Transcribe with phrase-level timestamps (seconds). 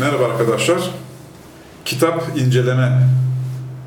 [0.00, 0.90] Merhaba arkadaşlar.
[1.84, 3.08] Kitap inceleme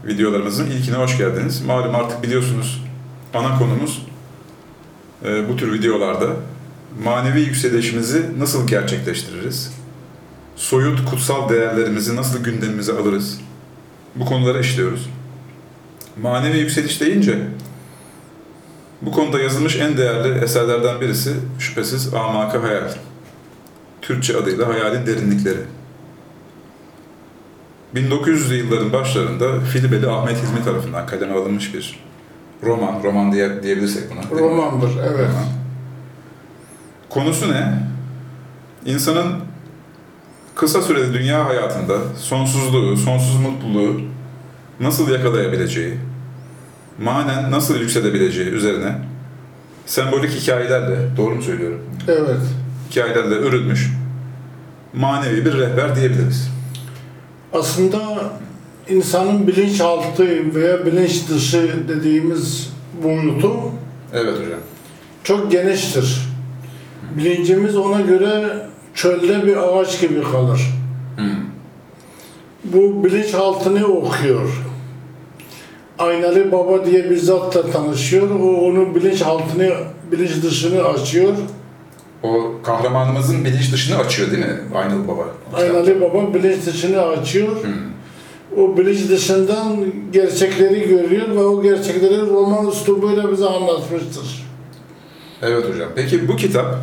[0.06, 1.66] videolarımızın ilkine hoş geldiniz.
[1.66, 2.84] Malum artık biliyorsunuz
[3.34, 4.06] ana konumuz
[5.26, 6.28] e, bu tür videolarda
[7.04, 9.74] manevi yükselişimizi nasıl gerçekleştiririz?
[10.56, 13.40] Soyut kutsal değerlerimizi nasıl gündemimize alırız?
[14.16, 15.10] Bu konuları işliyoruz.
[16.22, 17.40] Manevi yükseliş deyince
[19.02, 22.92] bu konuda yazılmış en değerli eserlerden birisi şüphesiz Amaka Hayal.
[24.02, 25.60] Türkçe adıyla Hayalin Derinlikleri.
[27.96, 32.00] 1900'lü yılların başlarında Filibeli Ahmet Hilmi tarafından kaleme alınmış bir
[32.64, 34.40] roman, roman diye, diyebilirsek buna.
[34.40, 35.30] Romandır, evet.
[35.30, 35.46] Roman.
[37.10, 37.74] Konusu ne?
[38.86, 39.34] İnsanın
[40.56, 44.02] kısa süreli dünya hayatında sonsuzluğu, sonsuz mutluluğu
[44.80, 45.98] nasıl yakalayabileceği,
[47.04, 48.96] manen nasıl yükselebileceği üzerine
[49.86, 51.82] sembolik hikayelerle, doğru mu söylüyorum?
[52.08, 52.42] Evet.
[52.90, 53.92] Hikayelerle örülmüş
[54.94, 56.52] manevi bir rehber diyebiliriz.
[57.54, 58.24] Aslında
[58.90, 62.70] insanın bilinçaltı veya bilinç dışı dediğimiz
[63.04, 63.52] boyutu
[64.14, 64.60] Evet hocam.
[65.24, 66.28] çok geniştir.
[67.18, 68.58] Bilincimiz ona göre
[68.94, 70.62] çölde bir ağaç gibi kalır.
[72.64, 74.50] Bu bilinçaltını okuyor.
[76.00, 78.30] Aynalı Baba diye bir zatla tanışıyor.
[78.30, 79.70] O onun bilinçaltını,
[80.12, 81.34] bilinç dışını açıyor.
[82.24, 84.60] O kahramanımızın bilinç dışını açıyor değil mi?
[84.76, 85.28] Aynalı Baba.
[85.54, 87.56] Aynalı Baba bilinç dışını açıyor.
[88.58, 94.48] O bilinç dışından gerçekleri görüyor ve o gerçekleri roman üslubuyla bize anlatmıştır.
[95.42, 95.90] Evet hocam.
[95.96, 96.76] Peki bu kitap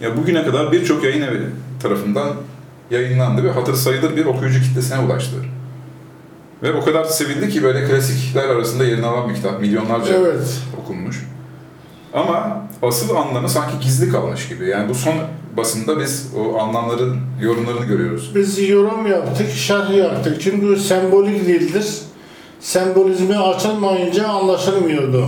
[0.00, 1.40] ya bugüne kadar birçok yayın evi
[1.82, 2.28] tarafından
[2.90, 5.36] yayınlandı ve hatır sayılır bir okuyucu kitlesine ulaştı.
[6.62, 9.60] Ve o kadar sevildi ki böyle klasikler arasında yerini alan bir kitap.
[9.60, 10.60] Milyonlarca Evet.
[10.82, 11.26] okunmuş.
[12.14, 14.68] Ama asıl anlamı sanki gizli kalmış gibi.
[14.68, 15.14] Yani bu son
[15.56, 18.32] basında biz o anlamların yorumlarını görüyoruz.
[18.34, 20.40] Biz yorum yaptık, şerh yaptık.
[20.40, 21.86] Çünkü sembolik dildir.
[22.60, 25.26] Sembolizmi açılmayınca anlaşılmıyordu.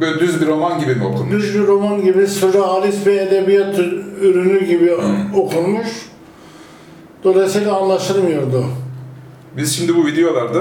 [0.00, 1.32] Böyle düz bir roman gibi mi okunmuş?
[1.32, 3.78] Düz bir roman gibi, sürrealist bir edebiyat
[4.20, 5.34] ürünü gibi Hmm.
[5.34, 5.86] okunmuş.
[7.24, 8.64] Dolayısıyla anlaşılmıyordu.
[9.56, 10.58] Biz şimdi bu videolarda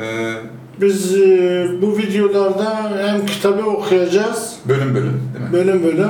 [0.00, 0.32] e,
[0.80, 5.52] Biz e, bu videolarda hem kitabı okuyacağız, bölüm bölüm değil mi?
[5.52, 6.08] bölüm bölüm,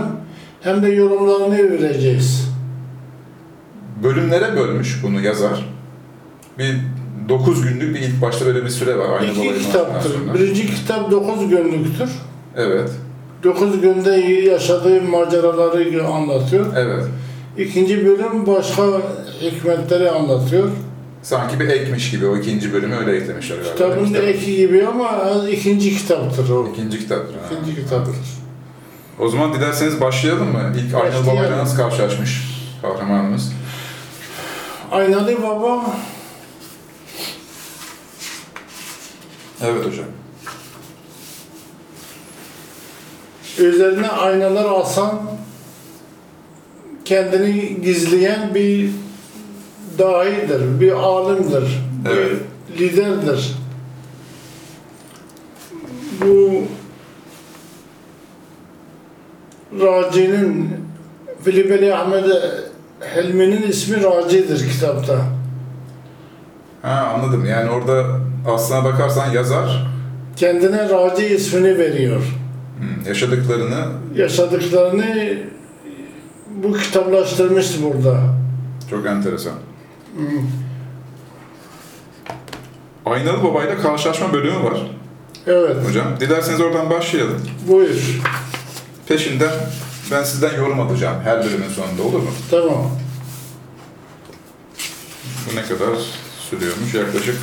[0.61, 2.49] hem de yorumlarını vereceğiz.
[4.03, 5.67] bölümlere bölmüş bunu yazar.
[6.59, 6.77] Bir
[7.29, 9.21] 9 günlük bir ilk başta böyle bir süre var.
[9.21, 10.11] Aynı İki kitaptır.
[10.11, 10.35] sonra.
[10.35, 12.11] Birinci kitap 9 günlüktür.
[12.57, 12.91] Evet,
[13.45, 14.11] 9 günde
[14.51, 16.67] yaşadığı maceraları anlatıyor.
[16.77, 17.05] evet.
[17.59, 18.83] İkinci bölüm başka
[19.41, 20.69] hikmetleri anlatıyor.
[21.23, 23.73] Sanki bir ekmiş gibi o ikinci bölümü öyle eklemişler galiba.
[23.73, 26.69] Kitabın Kitap- eki gibi ama ikinci kitaptır o.
[26.73, 27.35] İkinci kitaptır.
[27.35, 27.41] ha.
[27.53, 28.15] İkinci kitaptır.
[29.19, 30.73] O zaman dilerseniz başlayalım mı?
[30.77, 31.27] İlk Aynalı Başlayalım.
[31.37, 32.43] Baba'yla nasıl karşılaşmış
[32.83, 33.53] kahramanımız?
[34.93, 35.97] Aynalı Baba
[39.65, 40.07] Evet hocam.
[43.59, 45.23] üzerine aynalar asan
[47.05, 48.91] kendini gizleyen bir
[50.01, 52.31] dahidir, bir alimdir, Evet.
[52.73, 53.55] bir liderdir.
[56.21, 56.63] Bu
[59.81, 60.71] Raci'nin
[61.45, 62.25] Filibeli Ahmet
[63.01, 65.17] Helmi'nin ismi Raci'dir kitapta.
[66.83, 67.45] Ha anladım.
[67.45, 68.05] Yani orada
[68.55, 69.87] aslına bakarsan yazar
[70.37, 72.23] Kendine Raci ismini veriyor.
[72.79, 73.85] hmm, yaşadıklarını
[74.17, 75.39] Yaşadıklarını
[76.65, 78.21] bu kitaplaştırmıştı burada.
[78.91, 79.53] çok enteresan.
[83.07, 84.81] Aynalı Baba'yla karşılaşma bölümü var
[85.47, 86.21] Evet, hocam.
[86.21, 87.43] Dilerseniz oradan başlayalım.
[87.69, 88.21] buyur.
[89.09, 89.53] Peşinden
[90.11, 92.31] ben sizden yorum alacağım her bölümün sonunda olur mu?
[92.51, 92.91] Tamam.
[95.51, 95.99] Bu ne kadar
[96.51, 96.95] sürüyormuş?
[96.95, 97.37] Yaklaşık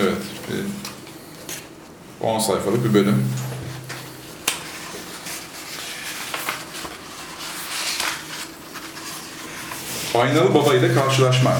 [0.00, 0.16] evet
[0.50, 0.64] bir
[2.26, 3.24] 10 sayfalık bir bölüm.
[10.14, 11.52] Aynalı Baba ile karşılaşma.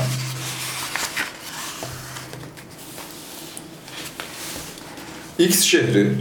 [5.38, 6.12] X şehri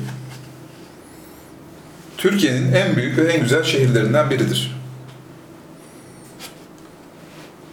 [2.18, 4.76] Türkiye'nin en büyük ve en güzel şehirlerinden biridir.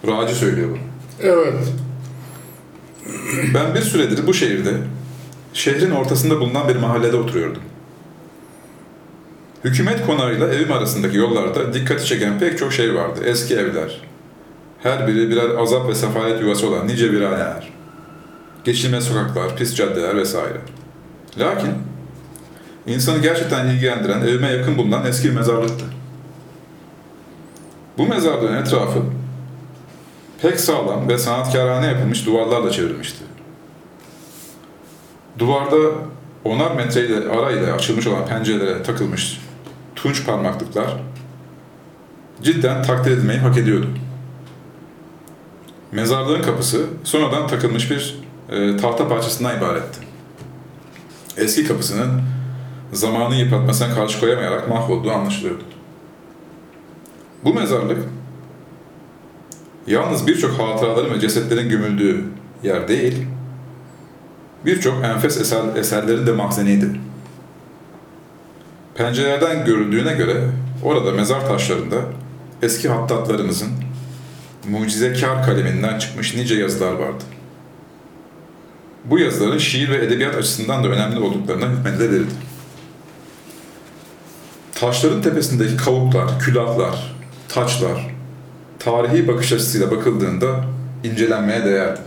[0.07, 0.79] Raci söylüyor bunu.
[1.19, 1.53] Evet.
[3.53, 4.73] Ben bir süredir bu şehirde,
[5.53, 7.61] şehrin ortasında bulunan bir mahallede oturuyordum.
[9.63, 13.19] Hükümet konağıyla evim arasındaki yollarda dikkati çeken pek çok şey vardı.
[13.25, 14.10] Eski evler.
[14.83, 17.69] Her biri birer azap ve sefalet yuvası olan nice viraneler.
[18.63, 20.57] Geçilmez sokaklar, pis caddeler vesaire.
[21.39, 21.71] Lakin
[22.87, 25.85] insanı gerçekten ilgilendiren evime yakın bulunan eski bir mezarlıktı.
[27.97, 28.99] Bu mezarlığın etrafı
[30.41, 33.23] pek sağlam ve sanatkarane yapılmış duvarlarla çevrilmişti.
[35.39, 35.77] Duvarda
[36.45, 39.41] onar metreyle arayla açılmış olan pencerelere takılmış
[39.95, 40.97] tunç parmaklıklar
[42.41, 43.87] cidden takdir edilmeyi hak ediyordu.
[45.91, 49.99] Mezarlığın kapısı sonradan takılmış bir e, tahta parçasından ibaretti.
[51.37, 52.21] Eski kapısının
[52.93, 55.63] zamanın yıpratmasına karşı koyamayarak mahvolduğu anlaşılıyordu.
[57.43, 57.97] Bu mezarlık
[59.87, 62.23] yalnız birçok hatıraların ve cesetlerin gömüldüğü
[62.63, 63.27] yer değil,
[64.65, 66.87] birçok enfes eser, eserlerin de mahzeniydi.
[68.95, 70.49] Pencerelerden görüldüğüne göre
[70.83, 71.97] orada mezar taşlarında
[72.61, 73.69] eski hattatlarımızın
[74.69, 77.23] mucizekar kaleminden çıkmış nice yazılar vardı.
[79.05, 82.31] Bu yazıların şiir ve edebiyat açısından da önemli olduklarına hükmedilebilirdi.
[84.75, 87.15] Taşların tepesindeki kavuklar, külahlar,
[87.49, 88.15] taçlar,
[88.79, 90.63] tarihi bakış açısıyla bakıldığında
[91.03, 91.99] incelenmeye değerdi.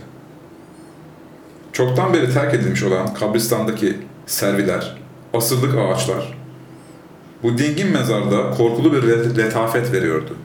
[1.73, 4.97] Çoktan beri terk edilmiş olan kabristandaki serviler,
[5.33, 6.37] asırlık ağaçlar,
[7.43, 10.35] bu dingin mezarda korkulu bir let- letafet veriyordu.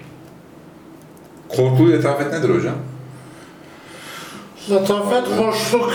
[1.56, 2.75] Korkulu letafet nedir hocam?
[4.70, 5.93] Letafet, hoşluk,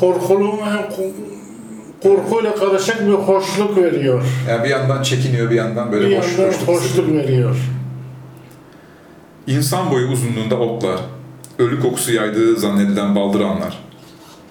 [0.00, 0.58] korkulu,
[2.02, 4.22] korkuyla karışık bir hoşluk veriyor.
[4.48, 7.56] Yani bir yandan çekiniyor, bir yandan böyle bir hoş, yandan hoşluk hoşluk veriyor.
[9.46, 11.00] İnsan boyu uzunluğunda otlar,
[11.58, 13.78] ölü kokusu yaydığı zannedilen baldıranlar,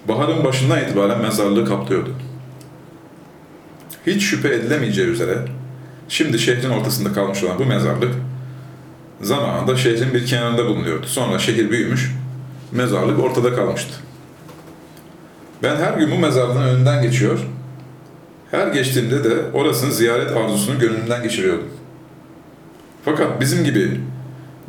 [0.08, 2.10] baharın başından itibaren mezarlığı kaplıyordu.
[4.06, 5.38] Hiç şüphe edilemeyeceği üzere,
[6.08, 8.14] şimdi şehrin ortasında kalmış olan bu mezarlık,
[9.24, 11.06] zamanında şehrin bir kenarında bulunuyordu.
[11.06, 12.14] Sonra şehir büyümüş,
[12.72, 13.94] mezarlık ortada kalmıştı.
[15.62, 17.38] Ben her gün bu mezarlığın önünden geçiyor,
[18.50, 21.68] her geçtiğimde de orasını ziyaret arzusunu gönlümden geçiriyordum.
[23.04, 24.00] Fakat bizim gibi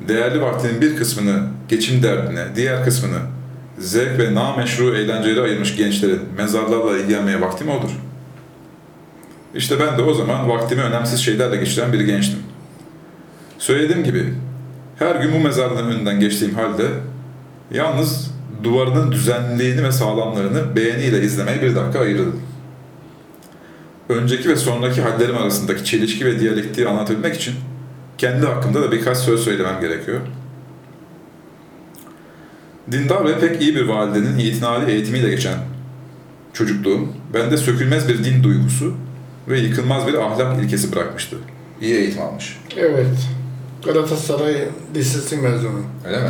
[0.07, 3.19] değerli vaktinin bir kısmını geçim derdine, diğer kısmını
[3.79, 7.91] zevk ve nameşru eğlenceleri ayırmış gençlerin mezarlarla ilgilenmeye vakti mi olur?
[9.55, 12.39] İşte ben de o zaman vaktimi önemsiz şeylerle geçiren bir gençtim.
[13.59, 14.33] Söylediğim gibi
[14.99, 16.87] her gün bu mezarlığın önünden geçtiğim halde
[17.71, 18.31] yalnız
[18.63, 22.41] duvarının düzenliliğini ve sağlamlığını beğeniyle izlemeye bir dakika ayırdım.
[24.09, 27.55] Önceki ve sonraki hallerim arasındaki çelişki ve diyalektiği anlatabilmek için
[28.17, 30.19] kendi hakkımda da birkaç söz söylemem gerekiyor.
[32.91, 35.57] Dindar ve pek iyi bir validenin itinali eğitimiyle geçen
[36.53, 38.93] çocukluğum, bende sökülmez bir din duygusu
[39.47, 41.37] ve yıkılmaz bir ahlak ilkesi bırakmıştı.
[41.81, 42.59] İyi eğitim almış.
[42.77, 43.17] Evet.
[43.85, 45.81] Galatasaray Lisesi mezunu.
[46.05, 46.29] Öyle mi?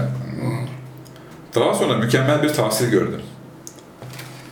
[1.54, 3.22] Sonra mükemmel bir tahsil gördüm.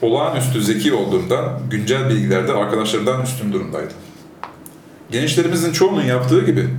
[0.02, 3.98] Olağanüstü zeki olduğumdan güncel bilgilerde arkadaşlarımdan üstün durumdaydım.
[5.12, 6.70] Gençlerimizin çoğunun yaptığı gibi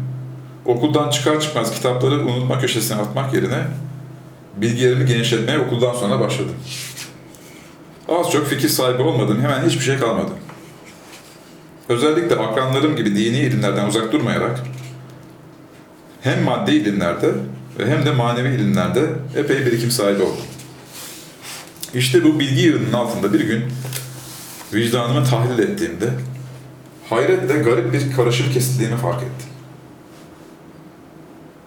[0.65, 3.67] okuldan çıkar çıkmaz kitapları unutma köşesine atmak yerine
[4.57, 6.55] bilgilerimi genişletmeye okuldan sonra başladım.
[8.09, 10.31] Az çok fikir sahibi olmadığım hemen hiçbir şey kalmadı.
[11.89, 14.61] Özellikle akranlarım gibi dini ilimlerden uzak durmayarak
[16.25, 17.31] hem maddi ilimlerde
[17.79, 19.07] hem de manevi ilimlerde
[19.37, 20.45] epey birikim sahibi oldum.
[21.95, 23.65] İşte bu bilgi yığınının altında bir gün
[24.73, 26.11] vicdanımı tahlil ettiğimde
[27.11, 29.49] hayretle garip bir karışım kesildiğimi fark ettim.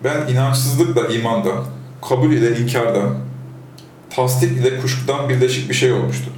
[0.03, 1.65] Ben inançsızlıkla imandan,
[2.09, 3.17] kabul ile inkardan,
[4.09, 6.31] tasdik ile kuşkudan birleşik bir şey olmuştu.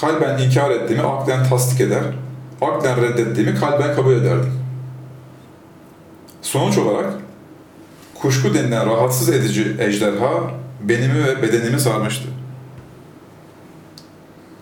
[0.00, 2.02] Kalben inkar ettiğimi aklen tasdik eder,
[2.60, 4.55] aklen reddettiğimi kalben kabul ederdim.
[6.46, 7.12] Sonuç olarak
[8.14, 10.50] kuşku denilen rahatsız edici ejderha
[10.80, 12.28] benimi ve bedenimi sarmıştı.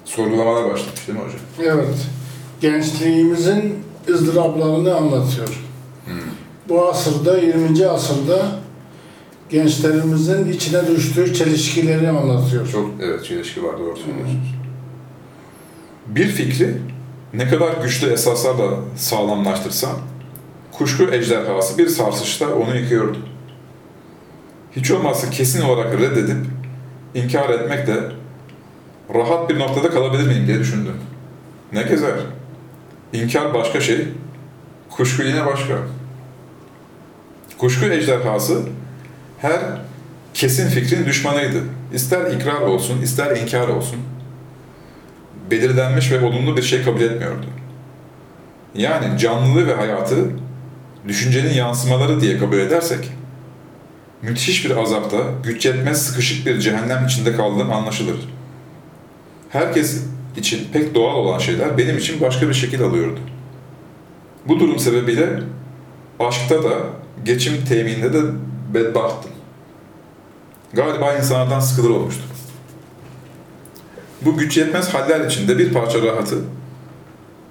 [0.05, 1.41] Sorgulamalar başlamış değil mi hocam?
[1.79, 2.07] Evet.
[2.61, 5.63] Gençliğimizin ızdıraplarını anlatıyor.
[6.69, 7.87] Bu asırda, 20.
[7.87, 8.47] asırda
[9.51, 12.69] gençlerimizin içine düştüğü çelişkileri anlatıyor.
[12.69, 14.55] Çok evet çelişki var doğru söylüyorsunuz.
[16.07, 16.77] Bir fikri
[17.35, 20.14] ne kadar güçlü esaslarla sağlamlaştırsam
[20.79, 23.19] kuşku ejderhası bir sarsışta onu yıkıyordu.
[24.77, 26.37] Hiç olmazsa kesin olarak reddedip
[27.15, 27.95] inkar etmekle
[29.15, 30.97] rahat bir noktada kalabilir miyim diye düşündüm.
[31.73, 32.15] Ne gezer?
[33.13, 34.09] İnkar başka şey,
[34.91, 35.75] kuşku yine başka.
[37.59, 38.63] Kuşku ejderhası
[39.39, 39.61] her
[40.35, 41.59] kesin fikrin düşmanıydı.
[41.93, 43.99] İster ikrar olsun, ister inkar olsun.
[45.51, 47.47] Belirlenmiş ve olumlu bir şey kabul etmiyordu.
[48.75, 50.17] Yani canlılığı ve hayatı
[51.09, 53.11] düşüncenin yansımaları diye kabul edersek,
[54.23, 58.17] müthiş bir azapta, güç yetmez sıkışık bir cehennem içinde kaldığım anlaşılır.
[59.49, 60.03] Herkes
[60.37, 63.21] için pek doğal olan şeyler benim için başka bir şekil alıyordu.
[64.49, 65.41] Bu durum sebebiyle
[66.21, 66.71] aşkta da,
[67.25, 68.21] geçim temininde de
[68.75, 69.31] bedbahttım.
[70.73, 72.23] Galiba insanlardan sıkılır olmuştu.
[74.23, 76.37] Bu güç yetmez haller içinde bir parça rahatı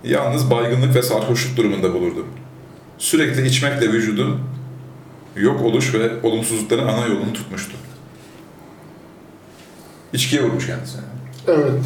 [0.03, 2.25] yalnız baygınlık ve sarhoşluk durumunda bulurdu.
[2.97, 4.39] Sürekli içmekle vücudun
[5.35, 7.73] yok oluş ve olumsuzlukların ana yolunu tutmuştu.
[10.13, 11.01] İçkiye vurmuş kendisine.
[11.47, 11.81] Evet.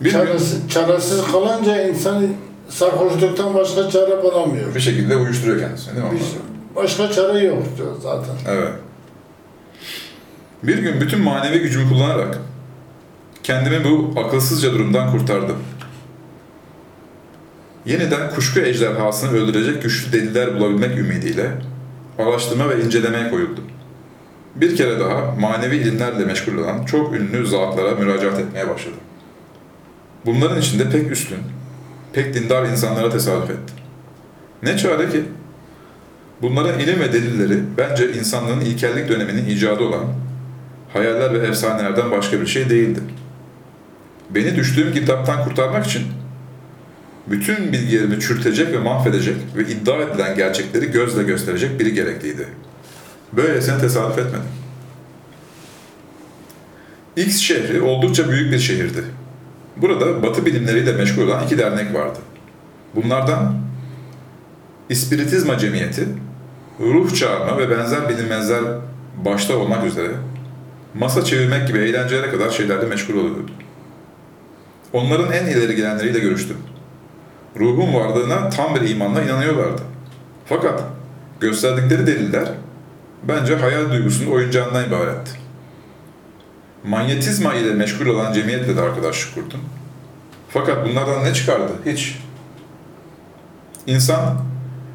[0.00, 2.26] Bir Çaresiz, çaresiz kalınca insan
[2.68, 4.74] sarhoşluktan başka çare bulamıyor.
[4.74, 6.12] bir şekilde uyuşturuyor kendisini değil mi?
[6.12, 8.34] Bir- başka çare yok diyor zaten.
[8.48, 8.72] Evet.
[10.62, 12.38] Bir gün bütün manevi gücümü kullanarak
[13.42, 15.56] kendimi bu akılsızca durumdan kurtardım.
[17.86, 21.50] Yeniden kuşku ejderhasını öldürecek güçlü deliller bulabilmek ümidiyle
[22.18, 23.64] araştırma ve incelemeye koyuldum.
[24.54, 29.00] Bir kere daha manevi ilimlerle meşgul olan çok ünlü zatlara müracaat etmeye başladım.
[30.26, 31.38] Bunların içinde pek üstün,
[32.12, 33.76] pek dindar insanlara tesadüf ettim.
[34.62, 35.24] Ne çare ki
[36.42, 40.04] Bunların ilim ve delilleri bence insanlığın ilkellik döneminin icadı olan
[40.92, 43.00] hayaller ve efsanelerden başka bir şey değildi.
[44.30, 46.02] Beni düştüğüm girdaptan kurtarmak için
[47.26, 52.48] bütün bilgilerimi çürütecek ve mahvedecek ve iddia edilen gerçekleri gözle gösterecek biri gerekliydi.
[53.32, 54.48] Böylesine tesadüf etmedim.
[57.16, 59.04] X şehri oldukça büyük bir şehirdi.
[59.76, 62.18] Burada batı bilimleriyle meşgul olan iki dernek vardı.
[62.94, 63.54] Bunlardan
[64.88, 66.08] İspiritizma Cemiyeti,
[66.80, 68.62] ruh çağırma ve benzer bilinmezler
[69.24, 70.12] başta olmak üzere
[70.94, 73.50] masa çevirmek gibi eğlencelere kadar şeylerle meşgul oluyordu.
[74.92, 76.56] Onların en ileri gelenleriyle görüştüm.
[77.60, 79.82] Ruhun varlığına tam bir imanla inanıyorlardı.
[80.46, 80.82] Fakat
[81.40, 82.48] gösterdikleri deliller
[83.28, 85.30] bence hayal duygusunun oyuncağından ibaretti.
[86.84, 89.60] Manyetizma ile meşgul olan cemiyetle de arkadaşlık kurdum.
[90.48, 91.72] Fakat bunlardan ne çıkardı?
[91.86, 92.18] Hiç.
[93.86, 94.40] İnsan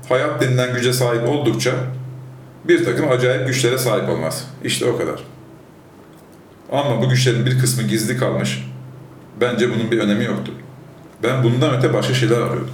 [0.10, 1.72] hayat denilen güce sahip oldukça
[2.66, 4.48] bir takım acayip güçlere sahip olmaz.
[4.64, 5.24] İşte o kadar.
[6.72, 8.70] Ama bu güçlerin bir kısmı gizli kalmış.
[9.42, 10.52] Bence bunun bir önemi yoktu.
[11.24, 12.72] Ben bundan öte başka şeyler arıyordum.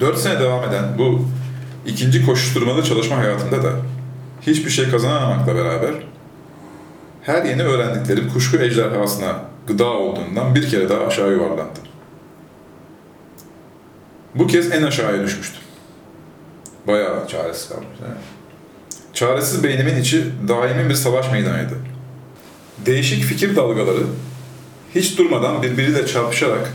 [0.00, 1.26] Dört sene devam eden bu
[1.86, 3.72] ikinci koşuşturmalı çalışma hayatında da
[4.42, 5.94] hiçbir şey kazanamamakla beraber
[7.22, 11.78] her yeni öğrendiklerim kuşku ejderhasına gıda olduğundan bir kere daha aşağı yuvarlandı.
[14.34, 15.60] Bu kez en aşağıya düşmüştüm.
[16.86, 17.86] Bayağı çaresiz kalmış.
[17.86, 18.06] mi?
[19.14, 21.74] Çaresiz beynimin içi daimi bir savaş meydanıydı.
[22.86, 24.02] Değişik fikir dalgaları
[24.94, 26.72] hiç durmadan birbiriyle çarpışarak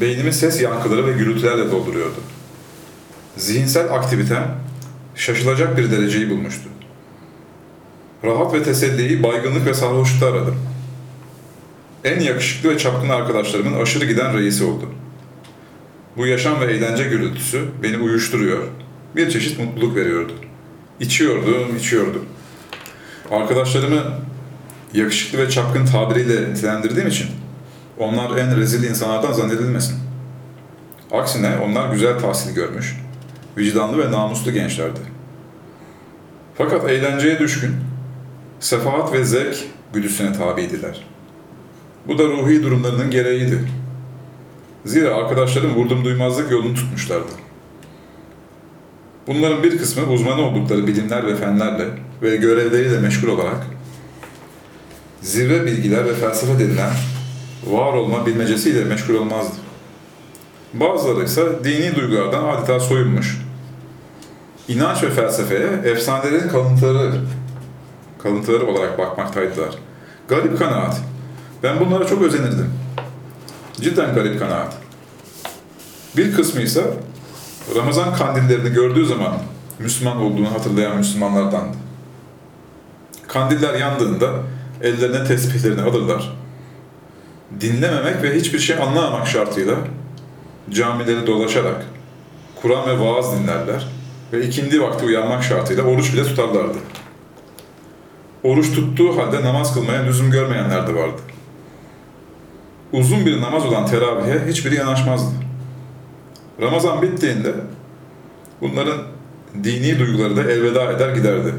[0.00, 2.20] beynimi ses yankıları ve gürültülerle dolduruyordu.
[3.36, 4.56] Zihinsel aktivitem
[5.14, 6.68] şaşılacak bir dereceyi bulmuştu.
[8.24, 10.56] Rahat ve teselliyi baygınlık ve sarhoşlukta aradım.
[12.04, 14.88] En yakışıklı ve çapkın arkadaşlarımın aşırı giden reisi oldu.
[16.16, 18.62] Bu yaşam ve eğlence gürültüsü beni uyuşturuyor,
[19.16, 20.32] bir çeşit mutluluk veriyordu.
[21.00, 22.26] İçiyordum, içiyordum.
[23.30, 24.02] Arkadaşlarımı
[24.94, 27.28] yakışıklı ve çapkın tabiriyle nitelendirdiğim için
[27.98, 29.96] onlar en rezil insanlardan zannedilmesin.
[31.12, 32.96] Aksine onlar güzel tahsil görmüş,
[33.58, 35.00] vicdanlı ve namuslu gençlerdi.
[36.58, 37.74] Fakat eğlenceye düşkün,
[38.60, 39.56] sefahat ve zevk
[39.92, 41.06] güdüsüne tabiydiler.
[42.08, 43.58] Bu da ruhi durumlarının gereğiydi.
[44.84, 47.32] Zira arkadaşlarım vurdum duymazlık yolunu tutmuşlardı.
[49.26, 51.84] Bunların bir kısmı uzmanı oldukları bilimler ve fenlerle
[52.22, 53.73] ve görevleriyle meşgul olarak
[55.24, 56.90] zirve bilgiler ve felsefe denilen
[57.66, 59.54] var olma bilmecesiyle meşgul olmazdı.
[60.74, 63.40] Bazıları ise dini duygulardan adeta soyunmuş,
[64.68, 67.12] inanç ve felsefeye efsanelerin kalıntıları,
[68.22, 69.70] kalıntıları olarak bakmaktaydılar.
[70.28, 71.00] Garip kanaat.
[71.62, 72.70] Ben bunlara çok özenirdim.
[73.80, 74.76] Cidden garip kanaat.
[76.16, 76.84] Bir kısmı ise
[77.76, 79.32] Ramazan kandillerini gördüğü zaman
[79.78, 81.76] Müslüman olduğunu hatırlayan Müslümanlardandı.
[83.28, 84.30] Kandiller yandığında
[84.84, 86.36] ellerine tesbihlerini alırlar.
[87.60, 89.74] Dinlememek ve hiçbir şey anlamamak şartıyla
[90.70, 91.86] camileri dolaşarak
[92.62, 93.88] Kur'an ve vaaz dinlerler
[94.32, 96.78] ve ikindi vakti uyanmak şartıyla oruç bile tutarlardı.
[98.42, 101.20] Oruç tuttuğu halde namaz kılmaya lüzum görmeyenler de vardı.
[102.92, 105.34] Uzun bir namaz olan teravihe hiçbiri yanaşmazdı.
[106.60, 107.54] Ramazan bittiğinde
[108.60, 108.98] bunların
[109.64, 111.54] dini duyguları da elveda eder giderdi.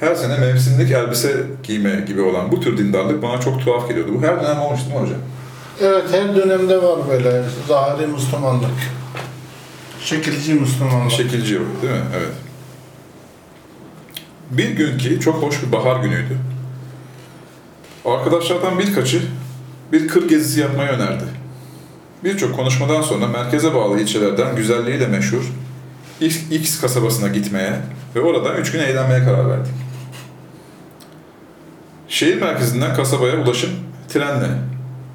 [0.00, 4.12] Her sene mevsimlik elbise giyme gibi olan bu tür dindarlık bana çok tuhaf geliyordu.
[4.14, 5.18] Bu her dönem olmuş değil mi hocam?
[5.80, 8.70] Evet her dönemde var böyle zahiri Müslümanlık.
[10.00, 11.12] Şekilci Müslümanlık.
[11.12, 12.00] Şekilci yok değil mi?
[12.16, 12.32] Evet.
[14.50, 16.36] Bir gün ki çok hoş bir bahar günüydü.
[18.04, 19.22] Arkadaşlardan birkaçı
[19.92, 21.24] bir kır gezisi yapmayı önerdi.
[22.24, 25.52] Birçok konuşmadan sonra merkeze bağlı ilçelerden güzelliğiyle meşhur
[26.20, 27.72] X, X kasabasına gitmeye
[28.14, 29.87] ve oradan üç gün eğlenmeye karar verdik.
[32.08, 33.70] Şehir merkezinden kasabaya ulaşım
[34.08, 34.48] trenle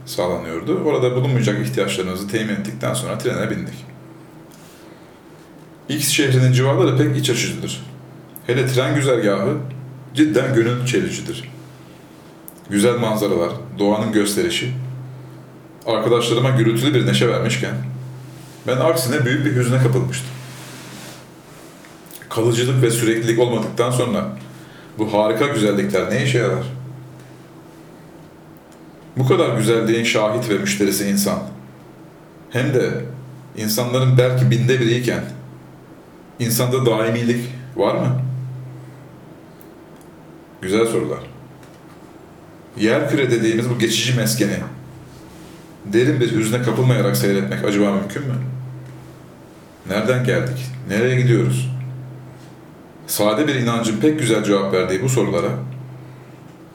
[0.06, 0.82] sağlanıyordu.
[0.86, 3.86] Orada bulunmayacak ihtiyaçlarımızı temin ettikten sonra trene bindik.
[5.90, 7.84] X şehrinin civarları pek iç açıcıdır.
[8.48, 9.58] Hele tren güzergahı
[10.14, 11.52] cidden gönül çelicidir.
[12.70, 14.72] Güzel manzaralar, doğanın gösterişi,
[15.86, 17.76] arkadaşlarıma gürültülü bir neşe vermişken
[18.68, 20.30] ben aksine büyük bir hüzne kapılmıştım.
[22.30, 24.38] Kalıcılık ve süreklilik olmadıktan sonra
[24.98, 26.83] bu harika güzellikler ne işe yarar?
[29.18, 31.40] Bu kadar güzelliğin şahit ve müşterisi insan.
[32.50, 32.92] Hem de
[33.58, 35.24] insanların belki binde biriyken
[36.40, 38.22] insanda daimilik var mı?
[40.62, 41.20] Güzel sorular.
[42.78, 44.58] Yer küre dediğimiz bu geçici meskeni
[45.86, 48.34] derin bir hüzne kapılmayarak seyretmek acaba mümkün mü?
[49.90, 50.66] Nereden geldik?
[50.90, 51.70] Nereye gidiyoruz?
[53.08, 55.50] Sade bir inancın pek güzel cevap verdiği bu sorulara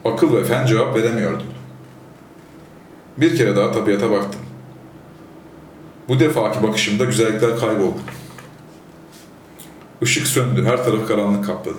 [0.05, 1.43] akıl ve fen cevap veremiyordu.
[3.21, 4.41] Bir kere daha tabiata baktım.
[6.09, 7.99] Bu defaki bakışımda güzellikler kayboldu.
[10.03, 11.79] Işık söndü, her tarafı karanlık kapladı.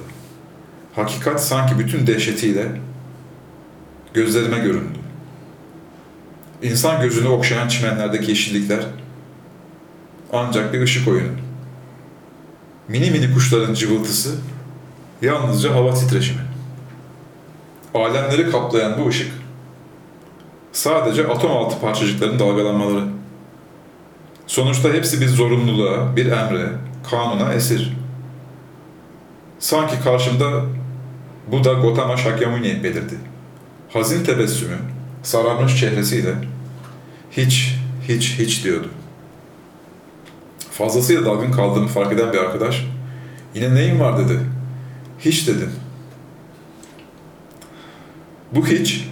[0.95, 2.71] Hakikat sanki bütün dehşetiyle
[4.13, 4.99] gözlerime göründü.
[6.61, 8.85] İnsan gözünü okşayan çimenlerdeki yeşillikler
[10.33, 11.31] ancak bir ışık oyunu.
[12.87, 14.35] Mini mini kuşların cıvıltısı
[15.21, 16.41] yalnızca hava titreşimi.
[17.93, 19.38] Alemleri kaplayan bu ışık
[20.71, 23.03] sadece atom altı parçacıkların dalgalanmaları.
[24.47, 26.69] Sonuçta hepsi bir zorunluluğa, bir emre,
[27.09, 27.93] kanuna esir.
[29.59, 30.63] Sanki karşımda
[31.51, 33.15] Buddha Gotama Shakyamuni belirdi.
[33.93, 34.77] Hazin tebessümü,
[35.23, 36.33] sararmış çehresiyle
[37.31, 37.75] hiç,
[38.07, 38.87] hiç, hiç diyordu.
[40.71, 42.85] Fazlasıyla dalgın kaldığımı fark eden bir arkadaş,
[43.53, 44.39] yine neyin var dedi.
[45.19, 45.71] Hiç dedim.
[48.51, 49.08] Bu hiç,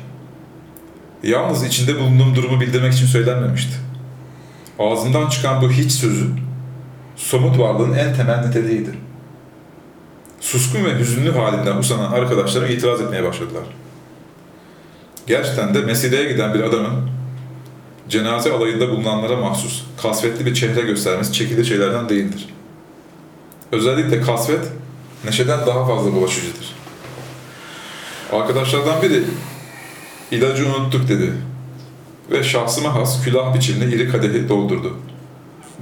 [1.28, 3.74] yalnız içinde bulunduğum durumu bildirmek için söylenmemişti.
[4.80, 6.26] Ağzımdan çıkan bu hiç sözü,
[7.16, 8.90] somut varlığın en temel niteliğiydi.
[10.40, 13.63] Suskun ve hüzünlü halimden usanan arkadaşlarım itiraz etmeye başladılar.
[15.28, 17.10] Gerçekten de meseleye giden bir adamın
[18.10, 22.50] cenaze alayında bulunanlara mahsus kasvetli bir çehre göstermesi çekilir şeylerden değildir.
[23.72, 24.66] Özellikle kasvet
[25.26, 26.76] neşeden daha fazla bulaşıcıdır.
[28.32, 29.24] Arkadaşlardan biri
[30.32, 31.34] ilacı unuttuk dedi
[32.32, 34.98] ve şahsıma has külah biçimli iri kadehi doldurdu.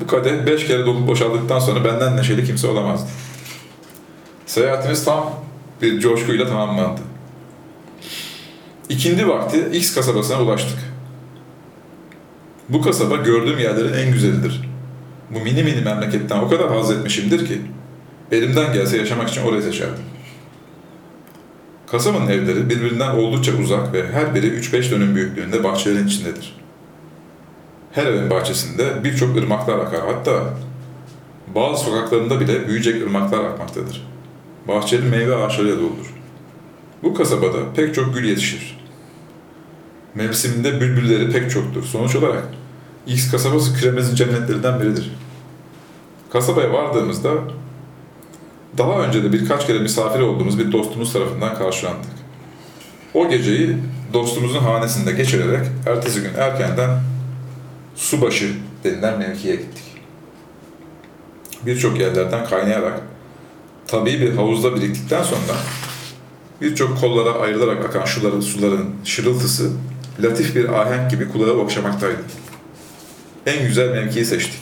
[0.02, 3.10] Bu kadeh beş kere dolup boşaldıktan sonra benden neşeli kimse olamazdı.
[4.46, 5.34] Seyahatimiz tam
[5.82, 7.02] bir coşkuyla tamamlandı.
[8.90, 10.78] İkindi vakti X kasabasına ulaştık.
[12.70, 14.70] Bu kasaba gördüğüm yerlerin en güzelidir.
[15.30, 17.62] Bu mini mini memleketten o kadar haz etmişimdir ki
[18.32, 20.04] elimden gelse yaşamak için orayı seçerdim.
[21.92, 26.56] Kasabanın evleri birbirinden oldukça uzak ve her biri 3-5 dönüm büyüklüğünde bahçelerin içindedir.
[27.92, 30.02] Her evin bahçesinde birçok ırmaklar akar.
[30.06, 30.54] Hatta
[31.56, 34.08] bazı sokaklarında bile büyüyecek ırmaklar akmaktadır.
[34.68, 36.14] Bahçeli meyve ağaçlarıyla doludur.
[37.04, 38.78] Bu kasabada pek çok gül yetişir.
[40.16, 41.84] Mevsiminde bülbülleri pek çoktur.
[41.84, 42.44] Sonuç olarak
[43.08, 45.12] X kasabası kremezin cennetlerinden biridir.
[46.30, 47.32] Kasabaya vardığımızda
[48.78, 52.12] daha önce de birkaç kere misafir olduğumuz bir dostumuz tarafından karşılandık.
[53.14, 53.78] O geceyi
[54.14, 57.00] dostumuzun hanesinde geçirerek ertesi gün erkenden
[57.96, 58.52] Subaşı
[58.84, 59.84] denilen mevkiye gittik.
[61.66, 63.02] Birçok yerlerden kaynayarak
[63.88, 65.58] tabii bir havuzda biriktikten sonra
[66.62, 69.72] birçok kollara ayrılarak akan suların, suların şırıltısı
[70.24, 72.22] latif bir ahenk gibi kulağı okşamaktaydı.
[73.46, 74.62] En güzel mevkiyi seçtik.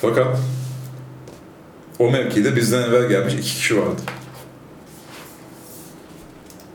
[0.00, 0.38] Fakat
[1.98, 4.00] o mevkide bizden evvel gelmiş iki kişi vardı.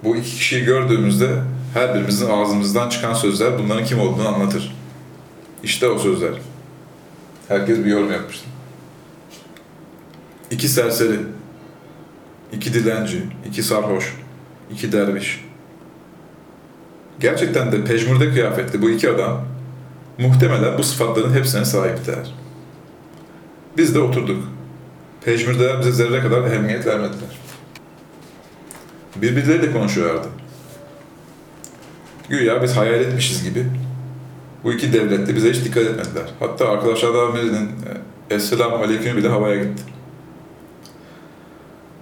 [0.04, 1.30] Bu iki kişiyi gördüğümüzde
[1.74, 4.76] her birimizin ağzımızdan çıkan sözler bunların kim olduğunu anlatır.
[5.64, 6.34] İşte o sözler.
[7.48, 8.46] Herkes bir yorum yapmıştı.
[10.52, 11.20] İki serseri,
[12.52, 14.18] iki dilenci, iki sarhoş,
[14.72, 15.46] iki derviş.
[17.20, 19.46] Gerçekten de pejmurde kıyafetli bu iki adam
[20.18, 22.34] muhtemelen bu sıfatların hepsine sahiptiler.
[23.78, 24.53] Biz de oturduk.
[25.26, 27.40] Pejmürdeler bize zerre kadar ehemmiyet vermediler.
[29.16, 30.28] Birbirleriyle konuşuyorlardı.
[32.30, 33.66] Güya biz hayal etmişiz gibi.
[34.64, 36.24] Bu iki devlet de bize hiç dikkat etmediler.
[36.40, 37.70] Hatta arkadaşlardan birinin
[38.30, 39.84] e, Esselamu Aleyküm bile havaya gitti.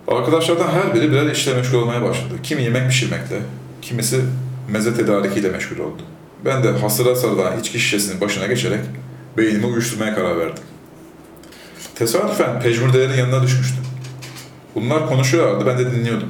[0.07, 2.33] Arkadaşlardan her biri birer işle meşgul olmaya başladı.
[2.43, 3.39] Kimi yemek pişirmekle,
[3.81, 4.21] kimisi
[4.69, 6.01] meze tedarikiyle meşgul oldu.
[6.45, 8.79] Ben de hasıra sarılan içki şişesinin başına geçerek
[9.37, 10.63] beynimi uyuşturmaya karar verdim.
[12.01, 13.83] Tesadüfen pejmürdelerin yanına düşmüştüm.
[14.75, 16.29] Bunlar konuşuyorlardı, ben de dinliyordum.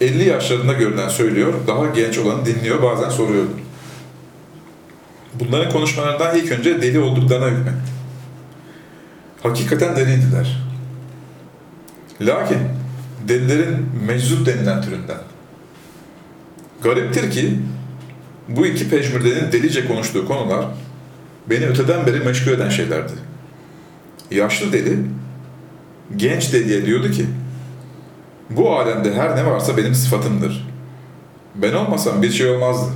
[0.00, 3.50] 50 yaşlarında görünen söylüyor, daha genç olanı dinliyor, bazen soruyordu.
[5.34, 7.92] Bunların konuşmalarından ilk önce deli olduklarına hükmetti.
[9.42, 10.62] Hakikaten deliydiler.
[12.20, 12.58] Lakin
[13.28, 15.18] delilerin meczup denilen türünden.
[16.82, 17.58] Gariptir ki
[18.48, 20.64] bu iki pejmürdenin delice konuştuğu konular
[21.50, 23.12] beni öteden beri meşgul eden şeylerdi.
[24.30, 24.98] Yaşlı deli,
[26.16, 27.26] genç deliye diyordu ki,
[28.50, 30.68] bu alemde her ne varsa benim sıfatımdır.
[31.54, 32.92] Ben olmasam bir şey olmazdı.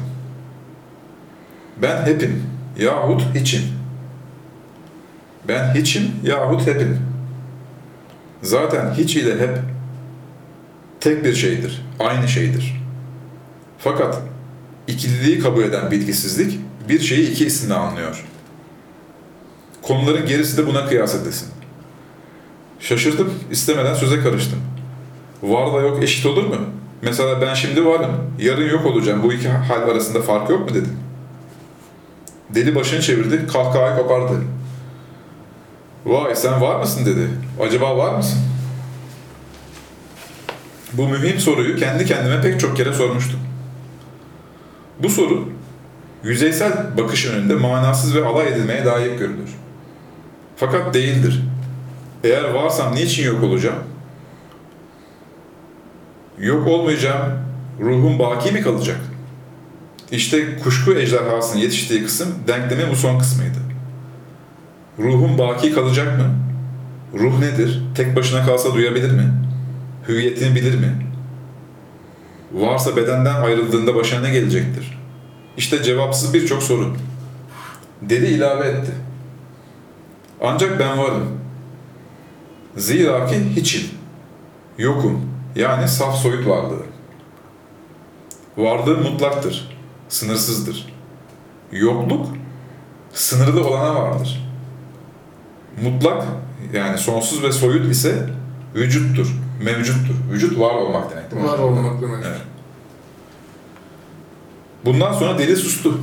[1.82, 2.42] Ben hepim
[2.78, 3.62] yahut hiçim.
[5.48, 6.98] Ben hiçim yahut hepim.
[8.42, 9.58] Zaten hiç ile hep
[11.00, 12.82] tek bir şeydir, aynı şeydir.
[13.78, 14.22] Fakat
[14.86, 18.24] ikililiği kabul eden bilgisizlik bir şeyi iki isimle anlıyor.
[19.82, 21.48] Konuların gerisi de buna kıyas edilsin.
[22.80, 24.58] Şaşırdım, istemeden söze karıştım.
[25.42, 26.56] Varla yok eşit olur mu?
[27.02, 29.22] Mesela ben şimdi varım, yarın yok olacağım.
[29.22, 30.96] Bu iki hal arasında fark yok mu dedim.
[32.50, 34.32] Deli başını çevirdi, kahkahayı kopardı.
[36.06, 37.28] Vay sen var mısın dedi.
[37.60, 38.38] Acaba var mısın?
[40.92, 43.40] Bu mühim soruyu kendi kendime pek çok kere sormuştum.
[44.98, 45.48] Bu soru
[46.24, 49.50] yüzeysel bakış önünde manasız ve alay edilmeye layık görülür.
[50.64, 51.42] Fakat değildir.
[52.24, 53.78] Eğer varsam niçin yok olacağım?
[56.38, 57.32] Yok olmayacağım,
[57.80, 59.00] ruhum baki mi kalacak?
[60.10, 63.58] İşte kuşku ejderhasının yetiştiği kısım denklemin bu son kısmıydı.
[64.98, 66.34] Ruhum baki kalacak mı?
[67.18, 67.82] Ruh nedir?
[67.94, 69.32] Tek başına kalsa duyabilir mi?
[70.08, 71.06] Hüviyetini bilir mi?
[72.52, 74.98] Varsa bedenden ayrıldığında başına ne gelecektir?
[75.56, 76.96] İşte cevapsız birçok soru.
[78.02, 78.92] Deli ilave etti.
[80.42, 81.40] Ancak ben varım.
[82.76, 83.82] Zira ki hiçim.
[84.78, 85.30] Yokum.
[85.56, 86.82] Yani saf soyut varlığı.
[88.56, 89.78] Varlığı mutlaktır.
[90.08, 90.86] Sınırsızdır.
[91.72, 92.26] Yokluk
[93.12, 94.48] sınırlı olana vardır.
[95.82, 96.26] Mutlak
[96.72, 98.28] yani sonsuz ve soyut ise
[98.74, 100.14] vücuttur, mevcuttur.
[100.32, 101.48] Vücut var olmak demek değil mi?
[101.48, 102.24] Var olmak demek.
[102.26, 102.40] Evet.
[104.84, 106.00] Bundan sonra deli sustu.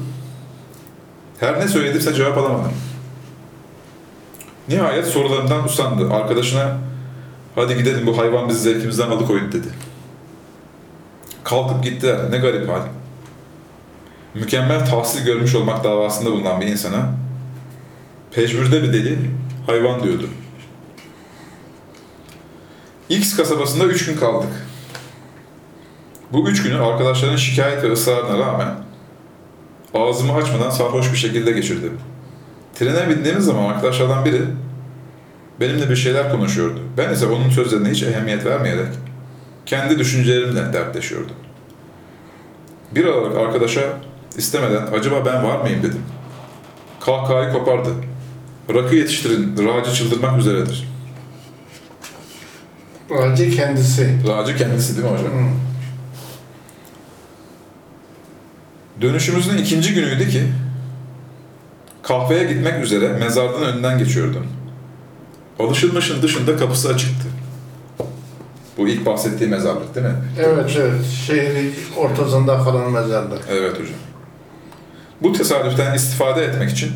[1.39, 2.71] Her ne söyledimse cevap alamadım.
[4.69, 6.13] Nihayet sorularından usandı.
[6.13, 6.77] Arkadaşına
[7.55, 9.67] hadi gidelim bu hayvan bizi zevkimizden alıkoydu dedi.
[11.43, 12.32] Kalkıp gittiler.
[12.32, 12.82] Ne garip hal.
[14.34, 17.12] Mükemmel tahsil görmüş olmak davasında bulunan bir insana
[18.32, 19.17] pejmürde bir deli
[19.65, 20.29] hayvan diyordu.
[23.10, 24.67] X kasabasında üç gün kaldık.
[26.32, 28.75] Bu üç günü arkadaşların şikayet ve ısrarına rağmen
[29.93, 31.99] ağzımı açmadan sarhoş bir şekilde geçirdim.
[32.80, 34.42] Trene bindiğimiz zaman arkadaşlardan biri
[35.60, 36.80] benimle bir şeyler konuşuyordu.
[36.98, 38.88] Ben ise onun sözlerine hiç ehemmiyet vermeyerek
[39.65, 41.36] kendi düşüncelerimle dertleşiyordum.
[42.92, 43.82] Bir aralık arkadaşa
[44.38, 46.02] istemeden acaba ben var mıyım dedim.
[47.00, 47.89] Kahkahayı kopardı.
[48.74, 50.89] Rakı yetiştirin, racı çıldırmak üzeredir.
[53.12, 54.20] Racı kendisi.
[54.28, 55.34] Racı kendisi değil mi hocam?
[55.34, 55.50] Hı.
[59.02, 60.44] Dönüşümüzün ikinci günüydü ki
[62.10, 64.48] kahveye gitmek üzere mezarlığın önünden geçiyordum.
[65.60, 67.28] Alışılmışın dışında kapısı açıktı.
[68.78, 70.15] Bu ilk bahsettiği mezarlık değil mi?
[70.39, 71.06] Evet evet.
[71.28, 73.41] Şehrin ortasında kalan mezarlık.
[73.52, 74.00] Evet hocam.
[75.22, 76.91] Bu tesadüften istifade etmek için